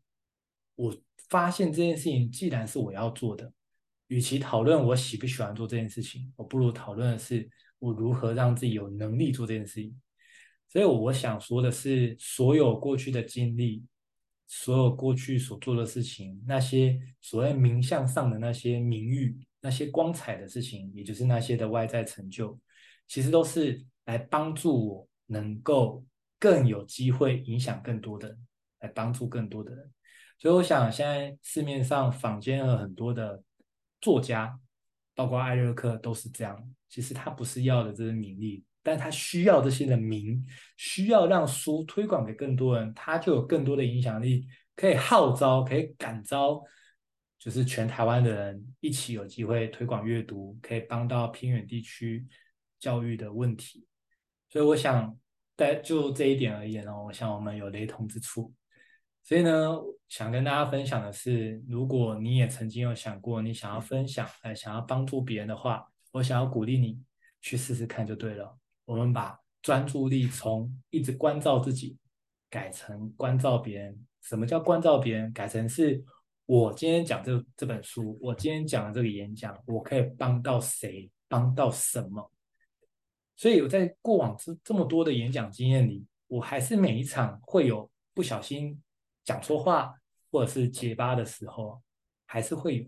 [0.75, 0.95] 我
[1.29, 3.51] 发现这件事情既然是我要做的，
[4.07, 9.99] 与其讨论我喜不喜欢做这件事情，我不如讨论的是我如何让自己有能力做这件事情。
[10.67, 13.83] 所以我想说的是，所有过去的经历，
[14.53, 22.59] 所有过去所做的事情，那些所谓名相上的那些名誉，那些光彩的事情，也就是那些的外在成就，
[23.07, 26.05] 其实都是来帮助我能够
[26.37, 28.37] 更有机会影响更多的人，
[28.81, 29.89] 来帮助更多的人。
[30.37, 33.41] 所以我想，现在市面上坊间有很多的
[34.01, 34.59] 作家，
[35.15, 36.69] 包括艾瑞克，都是这样。
[36.89, 40.46] 其实他不是要的这些名利，但他需要这些的名，
[40.78, 46.62] 需要让书推广给更多人，他就有更多的影响力，可以号召，可以感召，
[47.38, 52.26] 就是全台湾的人一起有机会推广阅读，可以帮到偏远地区
[52.80, 53.86] 教育的问题。
[54.50, 55.17] 所以我想，
[55.56, 58.54] 在就这一点而言呢，我想我们有雷同之处。
[59.24, 59.78] 所以呢，
[60.10, 67.00] 想跟大家分享的是，如果你也曾经有想过，你想要分享，哎，想要帮助别人的话，我想要鼓励你
[67.39, 68.58] 去试试看就对了。
[68.91, 71.97] 我们把专注力从一直关照自己，
[72.49, 73.97] 改成关照别人。
[74.19, 75.32] 什么叫关照别人？
[75.32, 76.04] 改成是
[76.45, 82.30] 我今天讲这这本书，我今天讲的这个演讲，我可以帮到谁，帮到什么？
[83.38, 88.77] 所以我在过往这这么多的演讲经验里，我还是每一场会有不小心。
[89.23, 89.93] 讲错话
[90.30, 91.82] 或者是结巴的时候，
[92.25, 92.86] 还是会有，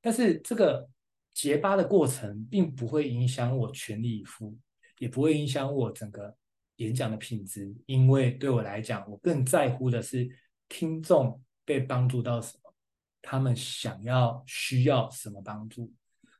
[0.00, 0.88] 但是这个
[1.32, 4.56] 结巴的过程并不会影响我全力以赴，
[5.04, 6.34] 也不会影响我整个
[6.76, 10.26] 演讲的品质，因为对我来讲，我更在乎的是
[10.66, 12.72] 听众被帮助到什么，
[13.20, 15.92] 他们想要需要什么帮助。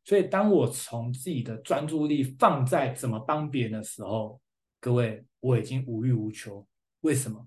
[0.03, 4.41] 所以，当我从自己的专注力放在怎么帮别人的时候，
[4.81, 6.67] 各位，我已经无欲无求。
[7.03, 7.47] 为什么？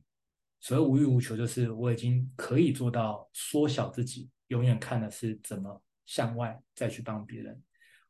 [0.59, 7.59] 所谓无欲无求，就是我已经可以做到缩小自己，永远看的是怎么向外再去帮别人。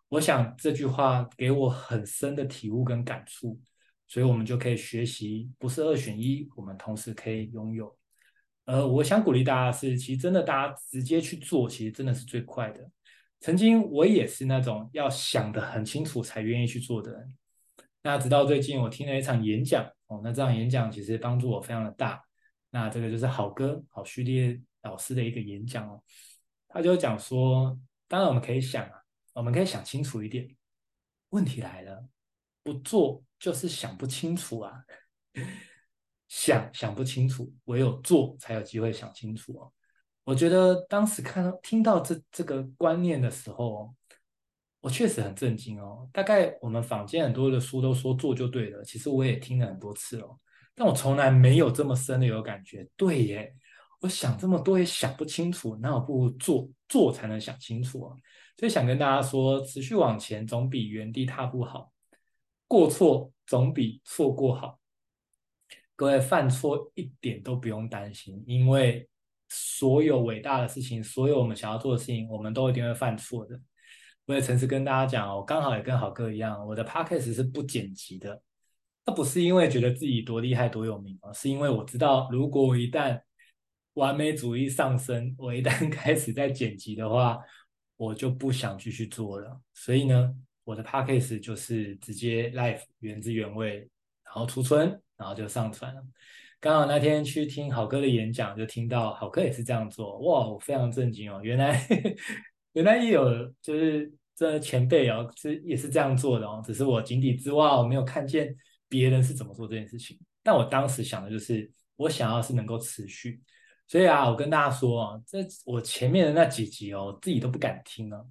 [0.10, 3.60] 我想这句话给我很深的体悟跟感触，
[4.08, 7.94] 所以我们就可以学习，不是二选一，我们同时可以拥有。
[8.66, 12.90] 呃，我想鼓励大家是，其实真的大家直接去做，其实真的是最快的。
[13.40, 17.38] 曾经我也是那种要想得很清楚才愿意去做的人。
[18.02, 22.24] 那直到最近，我听了一场演讲，哦，那这场演讲其实帮助我非常的大。
[22.70, 26.02] 那这个就是好哥郝旭烈老师的一个演讲哦，
[26.70, 28.90] 他就讲说，当然我们可以想，
[29.38, 30.50] 我们可以想清楚一点。
[31.30, 32.10] 问题来了，
[32.64, 34.74] 不做就是想不清楚啊，
[36.28, 39.72] 想想不清楚，唯有做才有机会想清楚哦。
[40.24, 43.94] 我觉得当时看到听到这这个观念的时候，
[44.80, 46.10] 我确实很震惊哦。
[46.12, 50.40] 大概我们坊间很多的书都说做就对了，其实我也听了很多次哦。
[50.74, 53.54] 但我从来没有这么深的有感觉，对耶，
[54.00, 58.18] 我想这么多也想不清楚，那我不如做，做才能想清楚啊。
[58.58, 61.92] 所以想跟大家说，持续往前总比原地踏步好，
[62.68, 64.80] 过错总比错过好。
[65.96, 69.08] 各位犯错一点都不用担心，因为
[69.50, 73.60] 所有伟大的事情，所有我们想要做的事情，我们都一定会犯错的。
[74.26, 78.42] 我也诚实跟大家讲，我刚好也跟好哥一样，我的 podcast 是不剪辑的。
[79.06, 83.22] 那不是因为觉得自己多厉害多有名啊，是因为我知道，如果我一旦
[83.94, 87.40] 完美主义上升，我一旦 开始在剪辑的话，
[87.98, 89.60] 我就不想继续做了。
[89.74, 90.34] 所以呢，
[90.64, 93.80] 我的 podcast 就是直接 live 原汁原味，
[94.24, 96.02] 然后储存，然后就上传了。
[96.60, 101.86] 刚好那天去听好哥的演讲，就听到好哥也是这样做，哇，我非常震惊哦，原来
[102.74, 108.56] 原来也有就是这前辈哦，是也是这样做的哦，只是我井底之蛙，我没有看见
[108.90, 110.20] 别人是怎么做这件事情。
[110.42, 113.40] 但我当时想的就是，我想要是能够持续，
[113.88, 118.22] 所以啊，我跟大家说啊，这我前面的那几集哦，我自己都不敢听啊。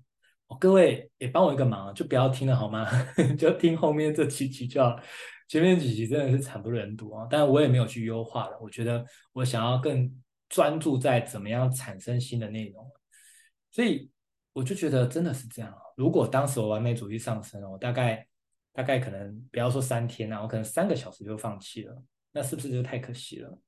[0.48, 2.86] 哦，各位也帮我一个忙，就不要听了好吗？
[3.38, 4.96] 就听后面这几集就好。
[5.48, 7.26] 前面几集真的是惨不忍睹啊！
[7.30, 8.58] 但我也没有去优化了。
[8.60, 10.12] 我觉得我想要更
[10.48, 12.84] 专注在怎么样产生新的内容，
[13.70, 14.10] 所以
[14.52, 15.78] 我就觉得真的是这样啊。
[15.96, 18.26] 如果当时我完美主义上升，我大概
[18.72, 23.58] 大概可能不要说三天啊，我可能三个小时就放弃了，那是不是就太可惜了？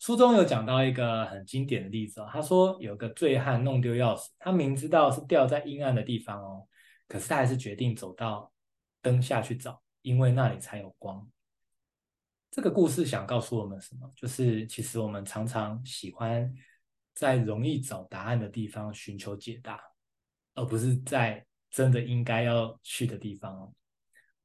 [0.00, 6.66] 书中有讲到一个很经典的例子哦，他说有个醉汉弄丢钥匙，他明知道是掉在阴暗的地方哦，
[7.06, 8.50] 可是他还是决定走到
[9.02, 11.28] 灯下去找，因为那里才有光。
[12.50, 14.10] 这个故事想告诉我们什么？
[14.16, 16.50] 就是其实我们常常喜欢
[17.12, 19.78] 在容易找答案的地方寻求解答，
[20.54, 23.70] 而不是在真的应该要去的地方哦。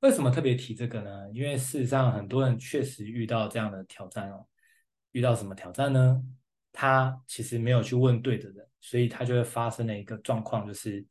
[0.02, 1.32] 为什么特别提这个呢？
[1.34, 4.46] 因为事实上很多人确实遇到这样的挑战哦。
[5.16, 6.22] 遇到什么挑战呢？
[6.74, 11.06] 他其实没有去问对的人，所以他就会发生了一个状况，就是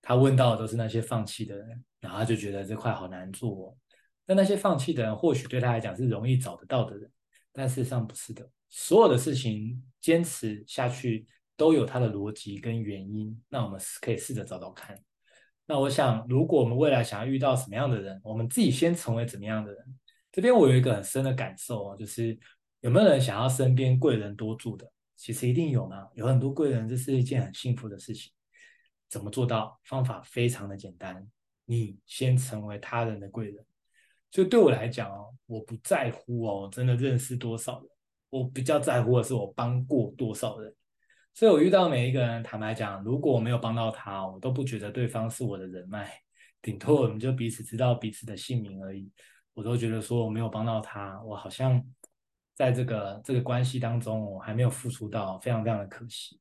[0.00, 3.76] 他问到的都是那些放弃的人，然后他就觉得这块好难做哦。
[4.24, 7.10] 但那些放弃的人，或许对他来讲是容易找得到的人，
[7.52, 8.48] 但事实上不是的。
[8.70, 13.36] 所有的事情坚持下去都有它的逻辑跟原因。
[13.48, 14.96] 那我们可以试着找找看。
[15.66, 19.98] 那我想，如果我们未来想要遇到什么样的人，我们自己先成为怎么样的人。
[20.30, 22.38] 这边我有一个很深的感受哦，就是。
[22.84, 24.86] 有没有人想要身边贵人多助的？
[25.16, 28.30] 其实一定有嘛，有很多贵人，这是一件很幸福的事情。
[29.08, 29.80] 怎么做到？
[29.84, 31.26] 方法非常的简单，
[31.64, 33.64] 你先成为他人的贵人。
[34.30, 37.88] 所以对我来讲哦，我不在乎哦，真的认识多少人，
[38.28, 40.70] 我比较在乎的是我帮过多少人。
[41.32, 46.12] 所以我遇到每一个人，坦白讲，如果我没有帮到他，我都不觉得对方是我的人脉，
[46.60, 49.10] 顶多我们就彼此知道彼此的姓名而已。
[49.54, 51.82] 我都觉得说我没有帮到他，我好像。
[52.54, 56.38] 在这个这个关系当中，我还没有付出到，非常非常的可惜。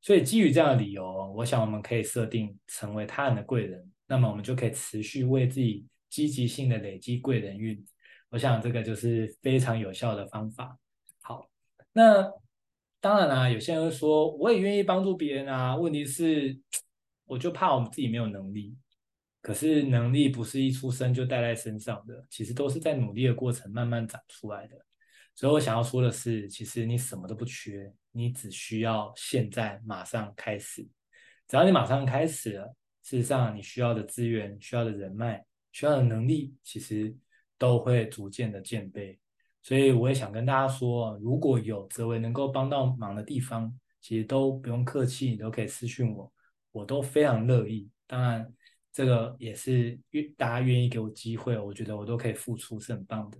[0.00, 7.84] 所以基于这样的理由，我想我们可以设定成为他人的贵人，那么我们就可以持续为自己积极性的累积贵人运。
[8.30, 10.78] 我想这个就是非常有效的方法。
[11.20, 11.50] 好，
[11.92, 12.30] 那
[13.00, 16.58] 当然啦、有些人说，我也愿意帮助别人啊，问题是
[17.24, 18.76] 我就怕我们自己没有能力。
[19.40, 24.76] 可是能力不是一出生就带在身上的，其实都是在努力的过程慢慢长出来的。
[25.38, 30.84] 所以我想要说的是，其实你什么都不缺，你只需要现在马上开始。
[31.46, 32.74] 只要你马上开始了，
[33.04, 37.14] 事实上你需要的资源、需要的人脉、需要的能力，其实
[37.56, 39.16] 都会逐渐的渐倍。
[39.62, 46.32] 所以我也想跟大家说，如果有泽维能够帮到忙的地方，其实都不用客气，你都可以私讯我，
[46.72, 47.88] 我都非常乐意。
[48.08, 48.52] 当然，
[48.92, 53.38] 这个也是愿大家愿意给我机会，我觉得我都可以付出，是很棒的。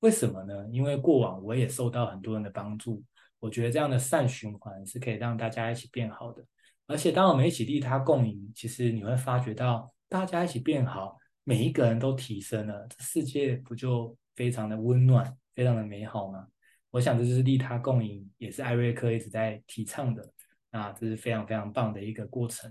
[0.00, 0.66] 为什么呢？
[0.70, 3.02] 因为过往我也受到很多人的帮助，
[3.40, 6.44] 我觉得这样的善循环是可以让大家一起变好的。
[6.86, 16.46] 而且当我们一起利他共赢，其实你会发觉到大家一起变好，每一个人都提升了，这世界不就非常的温暖、非常的美好吗？
[16.90, 20.32] 我想这就是利他共赢，也是艾瑞克一直在提倡的。
[20.70, 22.70] 啊，这是非常非常棒的一个过程。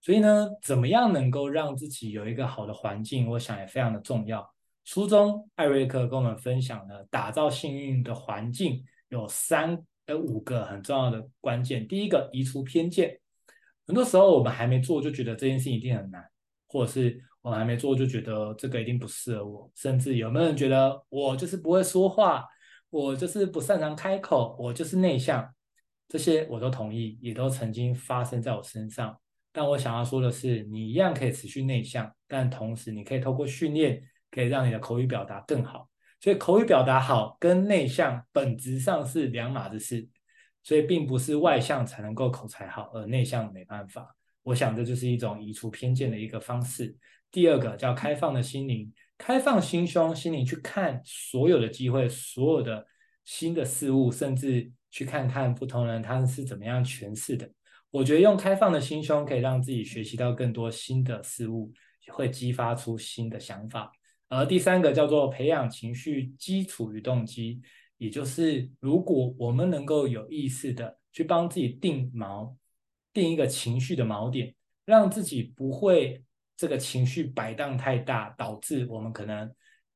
[0.00, 4.48] 所以呢，怎么样能够让自己有一个好的环境，我想也非常的重要。
[4.86, 11.84] 书中艾瑞克跟我们分享了打造幸运的环境有三呃五个很重要的关键。
[11.88, 13.18] 第一个，移除偏见。
[13.84, 16.24] 很多时候我们还没做就觉得这件事一定很难，
[16.68, 22.44] 或者是我们还没做就觉得这个一定不适合我，甚至有没有人觉得我就是不会说话，
[22.88, 25.52] 我就是不擅长开口，我就是内向，
[26.06, 29.18] 这些我都同意，也都曾经发生在我身上。
[29.50, 34.00] 但我想要说的是，你一样可以持续内向，但同时你可以透过训练。
[34.30, 35.88] 可以让你的口语表达更好，
[36.20, 40.08] 所以口语表达好跟内向本质上是两码子事，
[40.62, 44.14] 所以并不是外向才能够口才好，而内向没办法。
[44.42, 46.96] 我想这就是一种移除偏见的一个方式。
[47.32, 52.86] 第二个叫开放的心灵，开放心胸，心灵去看所有的机会，所有的
[53.24, 57.50] 新的事物，甚至去看看不同人他们是怎么样诠释的。
[57.90, 61.72] 我觉得用开放的心胸可以让自己学习到更多新的事物，
[62.08, 63.90] 会激发出新的想法。
[64.28, 67.60] 而第三个叫做培养情绪基础与动机，
[67.96, 72.54] 也就是如果我们能够有意识的去帮自己定锚，
[73.12, 74.54] 定一个情绪的锚点，
[74.84, 76.22] 让自己不会
[76.56, 79.50] 这个情绪摆荡太大，导致我们可能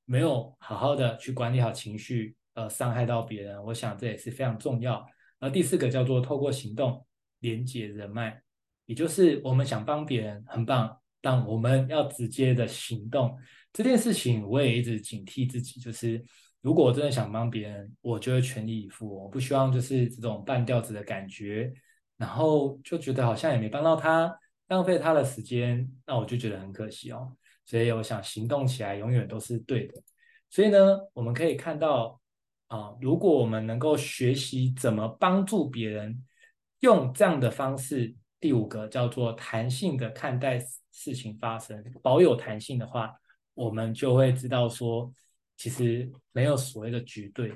[0.05, 3.63] 没有好好的去管理好情绪，呃，伤害到别人。
[3.65, 5.05] 我想这也是非常重要。
[5.39, 7.05] 而第四个叫做透过行动
[7.41, 8.41] 连接人脉，
[8.87, 13.37] 也就是我们想帮别人很棒，但我们要直接的行动。
[13.73, 16.23] 这件事情我也一直警惕自己，就是
[16.61, 19.23] 如果我真的想帮别人，我就会全力以赴。
[19.23, 21.73] 我不希望就是这种半吊子的感觉，
[22.17, 24.35] 然后就觉得好像也没帮到他。
[24.69, 27.37] 浪费他的时间，那我就觉得很可惜哦。
[27.67, 29.95] 所以我想行动起来永远都是对的。
[30.49, 30.79] 所以呢，
[31.13, 32.21] 我们可以看到
[32.69, 36.25] 啊，如果我们能够学习怎么帮助别人，
[36.81, 40.59] 用这样的方式，第五个叫做弹性的看待
[40.93, 43.13] 事情发生，保有弹性的话，
[43.65, 45.13] 我们就会知道说，
[45.57, 47.53] 其实没有所谓的绝对。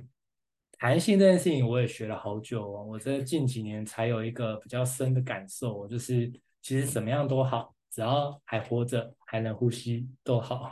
[0.79, 2.85] 弹性这件事情，我也学了好久哦。
[2.85, 6.33] 我这近几年才有一个比较深的感受，就是。
[6.67, 10.71] 其实怎么样都好，只要还活着，还能呼吸都好。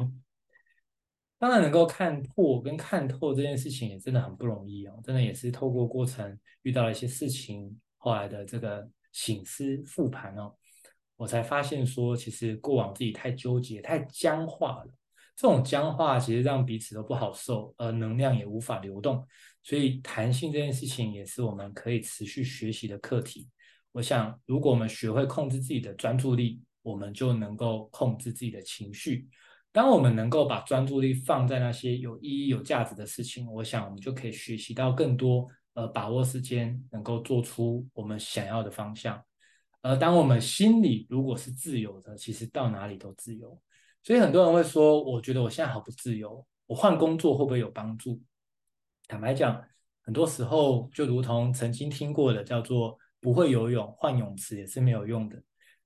[1.38, 4.98] 当然，能够看破跟看透这件事情也真的很不容易哦。
[5.04, 10.56] 真的也是透过过程遇到了一些事情，后来的这个醒思复盘哦，
[11.14, 14.94] 我才发现说，其实过往自己太纠结、太僵化了。
[15.34, 19.26] 这种僵化其实让彼此都不好受，而能量也无法流动。
[19.62, 23.48] 所以，弹性这件事情也是我们可以持续学习的课题。
[23.92, 29.28] 我想，如果我们学会控制自己的专注力，我们就能够控制自己的情绪。
[29.70, 39.22] 当我们能够把专注力放在那些有意义、有价值的事情，我想我们就可以学习到更多，呃，把握时间，能够做出我们想要的方向。
[39.80, 43.58] 而当我们心里如果是自由的，其实到哪里都自由。
[44.02, 48.20] 所以很多人会说，我觉得我现在好不自由，我换工作会不会有帮助？
[49.08, 49.62] 坦白讲，
[50.02, 52.98] 很多时候就如同曾经听过的，叫做。
[53.22, 55.40] 不会游泳，换泳池也是没有用的。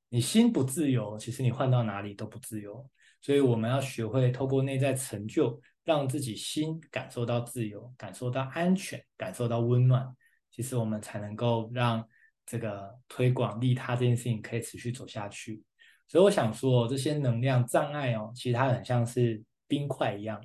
[0.08, 2.88] 你心不自由，其实你换到哪里都不自由。
[3.20, 10.16] 所以我们要学会透过内在成就，让自己心感受到自由，感受到安全，感受到温暖。
[10.50, 12.02] 其实我们才能够让
[12.46, 15.62] 这个推广利他这件事情可以持续走下去。
[16.08, 20.40] 所以我想说，这些能量障碍哦，其实它很像是冰块一样。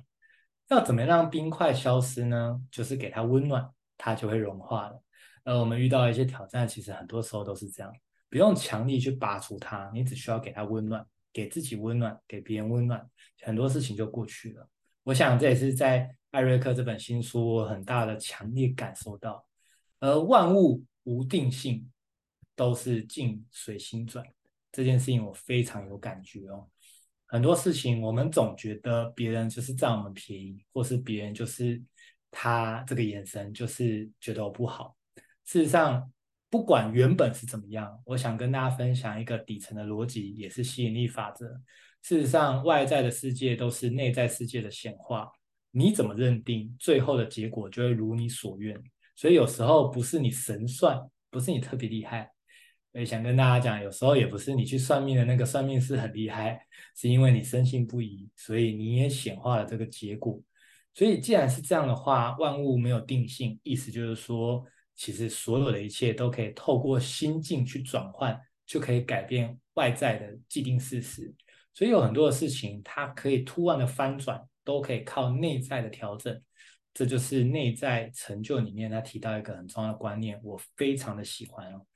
[0.68, 2.60] 要怎么让冰块消失呢？
[2.70, 5.02] 就是给它温暖，它就会融化了。
[5.44, 7.92] 呃，我们遇到一些挑战，其实很多时候都是这样，
[8.30, 13.06] 不用强力去拔除它，你只需要给它温暖，给自己温暖，给别人温暖，
[13.42, 14.66] 很多事情就过去了。
[15.02, 19.44] 我想这也是在艾瑞克这本新书我很大的强烈感受到。
[20.00, 21.88] 而万物无定性，
[22.56, 24.24] 都是境随心转，
[24.72, 26.66] 这件事情我非常有感觉哦。
[27.26, 31.80] 很多事情我们总觉得别人就是占我们便宜，或是别人就是
[32.30, 34.96] 他这个眼神就是觉得我不好。
[35.44, 36.10] 事实上，
[36.50, 41.46] 不管原本是怎么样，我想跟大家分享一个底层的逻辑，也是吸引力法则。
[42.02, 45.30] 事实上，外在的世界都是内在世界的显化，
[45.70, 48.78] 你怎么认定，最后的结果就会如你所愿。
[49.16, 51.00] 所以有时候不是你神算，
[51.30, 52.30] 不是你特别厉害。
[52.92, 56.64] 所以想跟大家讲，有时候也不是你去算命的那个算命师很厉害，
[56.94, 60.40] 是因为你深信不疑，所以你也显化了这个结果。
[60.94, 64.64] 所以既然是这样的话，万物没有定性，意思就是说。
[64.94, 71.34] 其实所有的一切都可以透过心境去转换，就可以改变外在的既定事实。
[71.72, 76.40] 所以有很多的事情，它可以突然的翻转，都可以靠内在的调整。
[76.92, 81.86] 这就是内在成就里面，他提到一个很重要的观念，我非常的喜欢哦。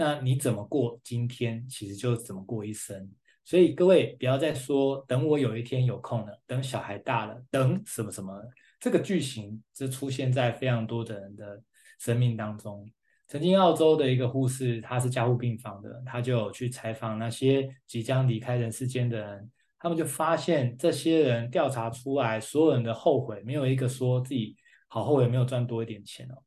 [0.00, 3.12] 那你怎么过今天，其实就怎么过一生。
[3.44, 8.32] 所以各位不要再说等我有一天有空了，等小孩大了，等什么什么。
[8.78, 11.62] 这个句型是出现在非常多的人的。
[11.98, 12.90] 生命当中，
[13.28, 24.56] 曾经澳洲的一个护士，她是加护病房的，她就去采访那些即将离开人世间的人，他们就发现这些人调查出来，所有人的后悔，没有一个说自己
[24.88, 26.42] 好后悔没有赚多一点钱哦，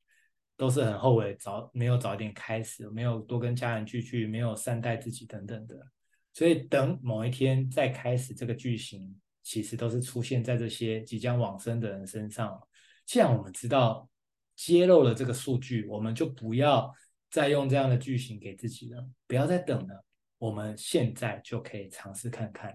[0.57, 5.75] 都是很后悔早没有早点开始，没有多跟家人聚聚，没有善待自己等等的，
[6.33, 12.61] 所以等某一天再开始这个句型，其实都是出现在这些即将往生的人身上。
[13.05, 14.09] 既然我们知道。
[14.55, 16.93] 揭露了这个数据，我们就不要
[17.31, 20.05] 再用这样的句型给自己了，不要再等了，
[20.37, 22.71] 我们现在就可以尝试看看。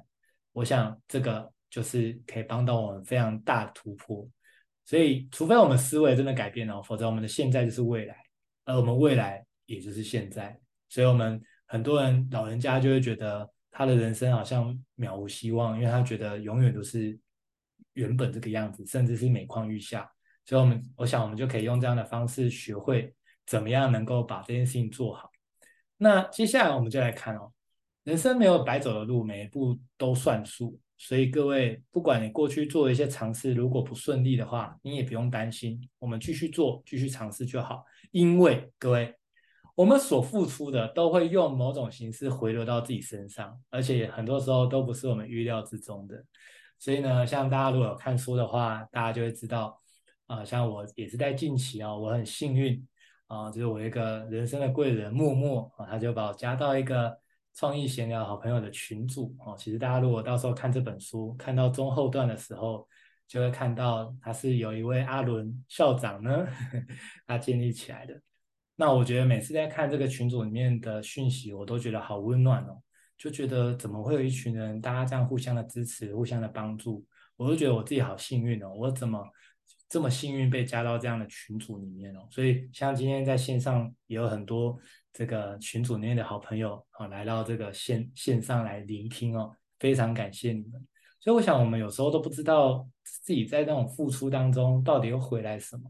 [0.50, 4.28] 我想这个就是可以帮到我们非常大的突破。
[4.88, 8.16] 所以，除非我们思维真的改变了，否则我们的现在就是未来，
[8.64, 10.58] 而我们未来也就是现在。
[10.88, 17.18] 所以，我们很多人老人家就会觉得他的人生好像渺无希望，因为他觉得永远都是
[17.92, 20.10] 原本这个样子，甚至是每况愈下。
[20.46, 23.14] 所以，我们我想，我们就可以用这样的方式学会
[23.44, 25.30] 怎么样能够把这件事情做好。
[25.98, 27.52] 那接下来，我们就来看哦，
[28.08, 30.80] 人生没有白走的路，每一步都算数。
[30.96, 37.84] 所以各位，不管你过去做的一些尝试，如果不顺利的话，你也不用担心，我们继续做，继续尝试就好。
[38.10, 39.14] 因为各位，
[39.74, 46.24] 我们所付出的都会用某种形式回流到自己身上，而且很多时候都不是我们预料之中的。
[46.78, 49.78] 所以呢，像大家如果有看书的话，大家就会知道，
[50.28, 52.82] 啊、像我也是在近期啊、哦，我很幸运
[53.26, 57.14] 啊、就是我一个人生的贵人默默啊，他就把我加到一个。
[57.58, 62.86] 创意闲聊好朋友的群组哦，其实大家如果到时候看这本书，看到中后段的时候，
[63.26, 66.46] 就会看到他是有一位阿伦校长呢，
[67.26, 68.22] 他建立起来的。
[68.76, 72.80] 那我觉得每次在看这个群组里面的讯息，我都觉得好温暖哦，
[73.16, 77.04] 就觉得怎么会有一群人，大家这样互相的支持，互相的帮助，
[77.36, 79.20] 我都觉得我自己好幸运哦，我怎么
[79.88, 82.20] 这么幸运被加到这样的群组里面哦？
[82.30, 84.78] 所以像今天在线上也有很多。
[85.18, 90.80] 这个群组内的好朋友啊，来到这个线线上来聆听哦，非常感谢你们。
[91.18, 95.82] 所以我想，我们有时候都不知道自己在那种付出当中到底又回来什么。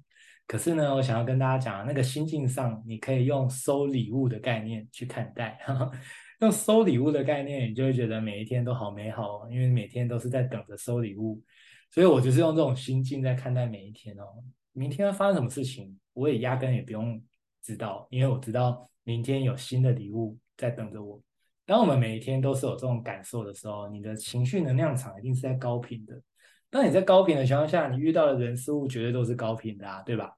[0.46, 5.60] 可是呢，我想要跟大家讲，那个心境上，你可以用收礼物的概念去看待。
[6.40, 11.44] 用收礼物的概念，你就会觉得每一天都好美好哦，因为每天都是在等着收礼物。
[11.90, 14.24] 所以我就是用这种心境在看待每一天哦。
[14.72, 17.22] 明天要发生什么事情，我也压根也不用
[17.60, 18.88] 知道，因为我知道。
[19.08, 21.18] 明天有新的礼物在等着我。
[21.64, 26.20] 当我们每一天都是有这种感受的时候，你的情绪能量场一定是在高频的。
[26.68, 30.30] 当你在高频的情况下，你遇到的人事物绝对都是高频的啊，对吧？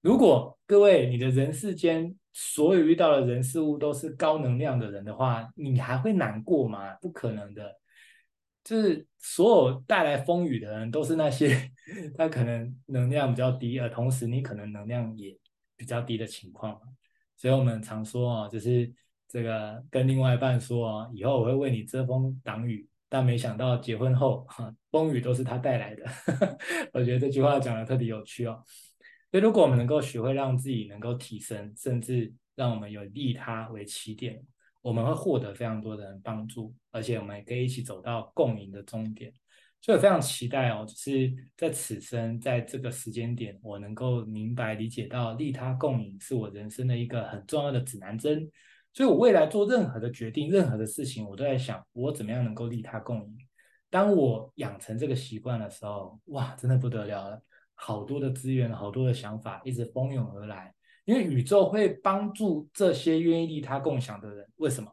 [0.00, 6.94] 如果各位你的人世间所有遇到的人事物都是高能量的人的话，你还会难过吗？
[7.02, 7.76] 不可能的。
[8.64, 11.70] 就是所有带来风雨的人都是那些
[12.16, 15.36] 他可能能量比较低，而同时你可能能量也
[15.76, 16.80] 比较低的情况。
[17.38, 18.92] 所以我们常说啊，就是
[19.28, 26.04] 这个跟另外一半说啊，以后我会为你遮风挡雨，但没想到结婚后，哈风雨都是他带来的。
[26.92, 28.62] 我觉得这句话讲得特别有趣哦。
[29.30, 34.42] 所以如果我们能够学会让自己能够提升，甚至让我们有利他为起点，
[34.82, 39.32] 我们会获得非常多的人帮助，而且我们也可以一起走到共赢的终点。
[39.80, 48.50] 所以我非常期待哦，就是在此生，在这个时间点，我能够明白理解到利他共赢是我人生的一个很重要的指南针。
[48.92, 53.38] 所以我未来做任何的决定、任何的事情，我都在想，我怎么样能够利他共赢。
[53.88, 57.42] 当我养成这个习惯的时候，哇，真的不得了了，
[57.74, 60.74] 好多的资源、好多的想法一直蜂拥而来，
[61.04, 64.46] 因为宇宙会帮助这些愿意利他共享的人。
[64.56, 64.92] 为什么？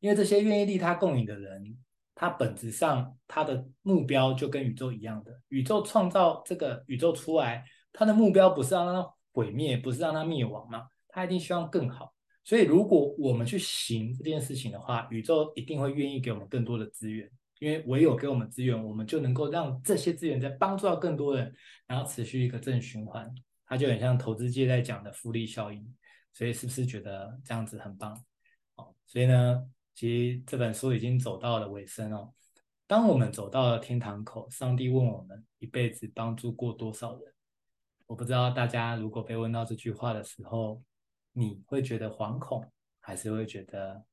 [0.00, 1.78] 因为这些愿意利他共赢的人。
[2.14, 5.40] 它本质上，它的目标就跟宇宙一样的。
[5.48, 10.86] 宇宙创造这个宇宙出来，它的目标不是让它毁灭，不是让它灭亡嘛？
[11.08, 12.14] 它一定希望更好。
[12.44, 17.28] 所以，如果我们去行这件事情的话，宇宙一定会愿意给我们更多的资源。
[17.60, 21.54] 因为唯有给我们资源，我们就能够让这些资源再帮助到更多人，
[21.86, 23.32] 然后持续一个正循环。
[23.66, 25.82] 它就很像投资界在讲的复利效应。
[26.32, 28.22] 所以，是不是觉得这样子很棒？
[28.76, 29.64] 好，所以呢？
[29.94, 32.34] 其实这本书已经走到了尾声哦。
[32.86, 37.32] 当我们走到了天堂口，上帝问我们一辈子帮助过多少人？
[38.06, 40.82] 我不知道大家如果被问到这句话的时候，
[41.32, 42.70] 你会觉得惶恐，
[43.00, 44.04] 还是会觉得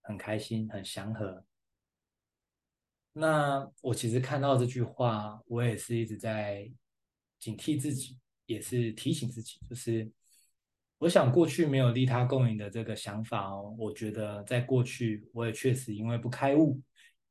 [0.00, 1.44] 很开心、很祥和？
[3.12, 6.72] 那我其实看到这句话，我也是一直在
[7.38, 10.10] 警惕自己，也是提醒自己，就是。
[11.02, 16.80] 我想过去没有利他共赢的这个想法哦，我觉得在过去我也确实因为不开悟，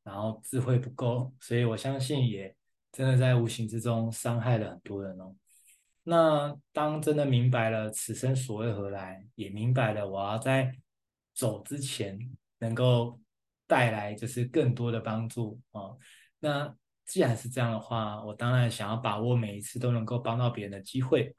[0.04, 2.54] 然后智慧不够，所以我相信也
[2.92, 5.34] 真的在无形之中伤害了很多人哦。
[6.04, 10.76] 那当真的明白了此生所为何来，也明白了我要在
[11.34, 12.20] 走之前
[12.60, 13.22] 能够
[13.68, 15.98] 带来就是更多的帮助哦。
[16.40, 21.34] 那既然是这样的话，我当然想要把握每一次都能够帮到别人的机会。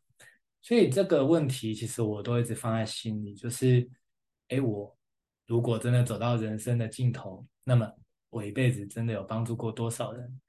[0.63, 3.87] 所以这个问题其实我都一直放在心里，就是，
[4.49, 4.97] 哎，我
[5.47, 7.93] 如果真的走到人生的尽头，那么
[8.31, 10.41] 我一辈子真的有帮助过多少人？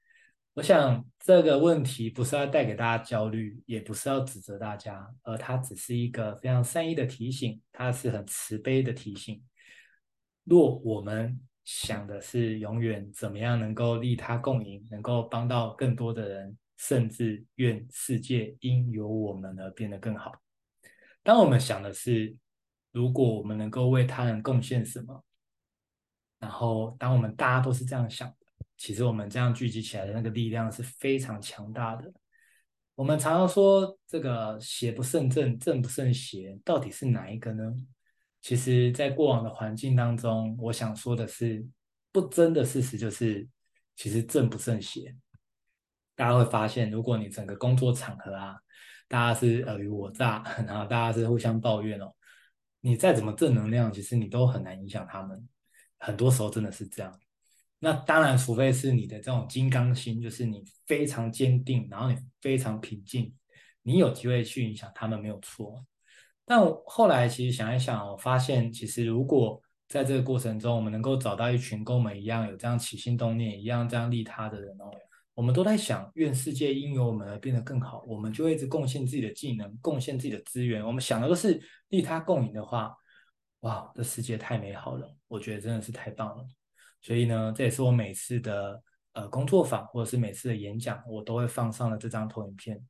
[0.54, 9.42] 我想这个问题不是要带给大家焦虑，也不是要指责大家，而它只是一个非常善意的提醒，它是很慈悲的提醒。
[10.44, 16.56] 若我们想的是永远怎么样能够利他共赢，能够帮到更多的人。
[16.76, 20.32] 甚至愿世界因有我们而变得更好。
[21.22, 22.36] 当我们想的是，
[22.92, 25.24] 如果我们能够为他人贡献什么，
[26.38, 28.36] 然后当我们大家都是这样想的，
[28.76, 32.12] 其实我们这样聚集起来的那个力量是非常强大的。
[32.94, 37.74] 我们常常说这个邪不胜正，正不胜邪，到底是哪一个呢？
[38.40, 41.66] 其实，在过往的环境当中，我想说的是，
[42.12, 43.48] 不争的事实就是，
[43.96, 45.16] 其实正不胜邪。
[46.14, 48.56] 大家会发现，如果你整个工作场合啊，
[49.08, 52.12] 大家是尔虞我诈， 然后大家是互相抱怨哦，
[52.80, 55.48] 你再怎么正能量，其实你都很难影响他们。
[55.98, 57.18] 很多时候真的是这样。
[57.78, 63.34] 那当然，除非是你的这种金刚心，就是你非常坚定，然后你非常平静，
[63.82, 65.84] 你有机会去影响他们没有错。
[66.46, 74.90] 但后来其实想一想，我发现其实如果在这个过程中，我们能够找到一群跟我们一样有这样起心动念、一样这样利他的人哦。
[75.34, 80.86] 我们都在想，愿世界因由我们而变得更好，我们就会一直贡献自己的技能，贡献自己的资源。
[80.86, 82.94] 我们想的都是利他共赢的话，
[83.60, 86.46] 哇，这世界太美好了，我觉得真的是太棒了。
[87.00, 88.80] 所以呢，这也是我每次的
[89.12, 92.80] 呃工作坊或者是每次的演讲，我都会放上了这张投影片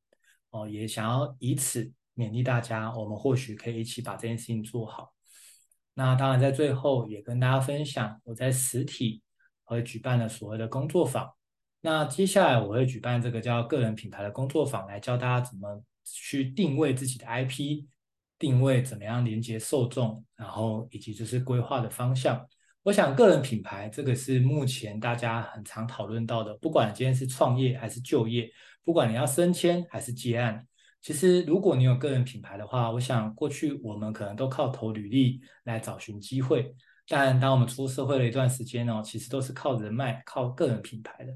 [0.51, 5.15] 哦，也想要以此勉励大家，我们或许可以一起把这件事情做好。
[5.95, 9.23] 那当然，在最后也跟大家分享，我在实体
[9.63, 11.33] 和举办了所谓的工作坊。
[11.85, 17.85] 那接下来我会举办这个叫个人品牌的工作坊，来教大家怎么去定位自己的 IP，
[18.39, 22.43] 定位怎么样连接受众，然后以及就是规划的方向。
[22.85, 28.51] 我想个人品牌这个是目前大家很常讨论到的，不管今天是创业还是就业，
[28.83, 30.67] 不管你要升迁还是接案，
[31.03, 36.75] 其实如果你有个人品牌的话，我想过去我们可能都靠投履历来找寻机会，
[37.07, 41.33] 但当我们出社会了一段时间呢，其实都是靠人脉、靠个人品牌的。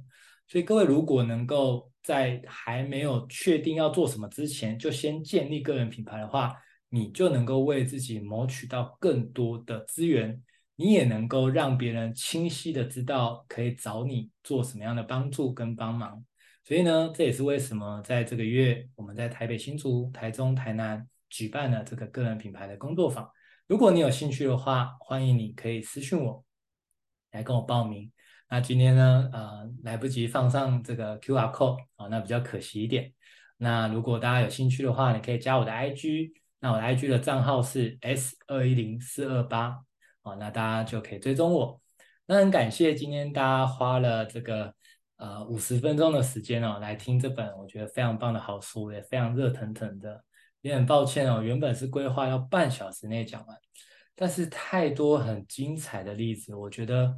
[0.49, 6.55] 所以各位，如果能够在还没有确定要做什么之前，就先建立个人品牌的话，
[6.89, 10.43] 你就能够为自己谋取到更多的资源，
[10.77, 16.25] 你也能够让别人清晰的知道可以找你做什么样的帮助跟帮忙。
[16.65, 23.31] 所以呢，这也是为什么在这个月我们在台北、新竹、台中、台南举办了这个个人品牌的工作坊。
[23.67, 26.43] 如果你有兴趣的话，欢迎你可以私讯我，
[27.33, 28.11] 来跟我报名。
[28.51, 33.13] 那今天呢，呃，来不及放上这个 QR code 哦，那比较可惜一点。
[33.59, 39.79] 那如果大家有兴趣的话，你可以加我的 IG，那我的 IG 的账号是 S 二一零四二八，
[40.23, 41.79] 哦，那大家就可以追踪我。
[42.25, 44.75] 那很感谢今天大家花了这个
[45.17, 50.25] 呃五十分钟的时间哦，来听这本我觉得非常棒的好书，也非常热腾腾的。
[50.63, 53.57] 也很抱歉哦，原本是规划要半小时内讲完，
[54.15, 57.15] 但是太多很精彩的例子，我觉得。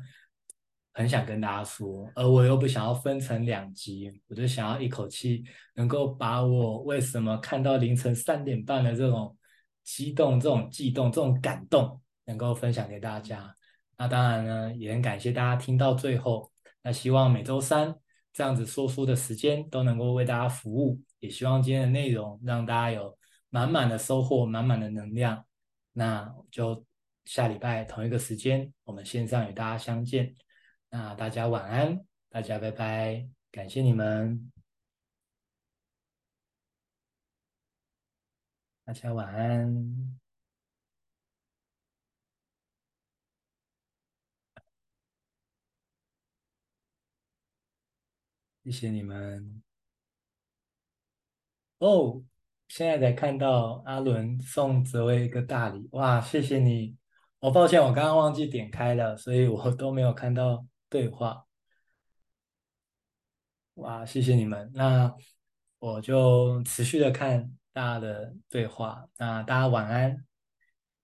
[1.00, 5.42] 很想跟大家说，而我又不想要分成两集，我就想要一口气
[5.74, 9.34] 能够把我为什么看到凌晨三点半的这种
[9.82, 13.56] 激动、这种悸动、这种感动，能够分享给大家。
[13.96, 16.52] 那当然呢，也很感谢大家听到最后。
[16.82, 17.94] 那希望每周三
[18.30, 23.16] 这样子说书的时间都能够为大家服务，也希望今天的内容让大家有
[23.48, 25.46] 满满的收获、满满的能量。
[25.94, 26.84] 那就
[27.24, 30.34] 下礼拜同一个时间，我们线上与大家相见。
[30.90, 34.50] 那大家晚安，大家拜拜，感谢你们，
[38.84, 40.18] 大家晚安，
[48.64, 49.62] 谢谢你们。
[51.78, 52.22] 哦，
[52.68, 56.96] 现在才看到阿伦送泽威一个大礼，哇，谢谢你。
[57.38, 60.66] 我抱歉，我刚刚忘记点开了，所以我都没有看到。
[60.90, 61.46] 对话，
[63.74, 64.70] 哇，谢谢你们。
[64.74, 65.14] 那
[65.78, 69.08] 我就持续的看大家的对话。
[69.16, 70.26] 那大家晚安，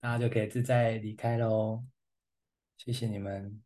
[0.00, 1.84] 大家就可以自在离开喽。
[2.76, 3.65] 谢谢你们。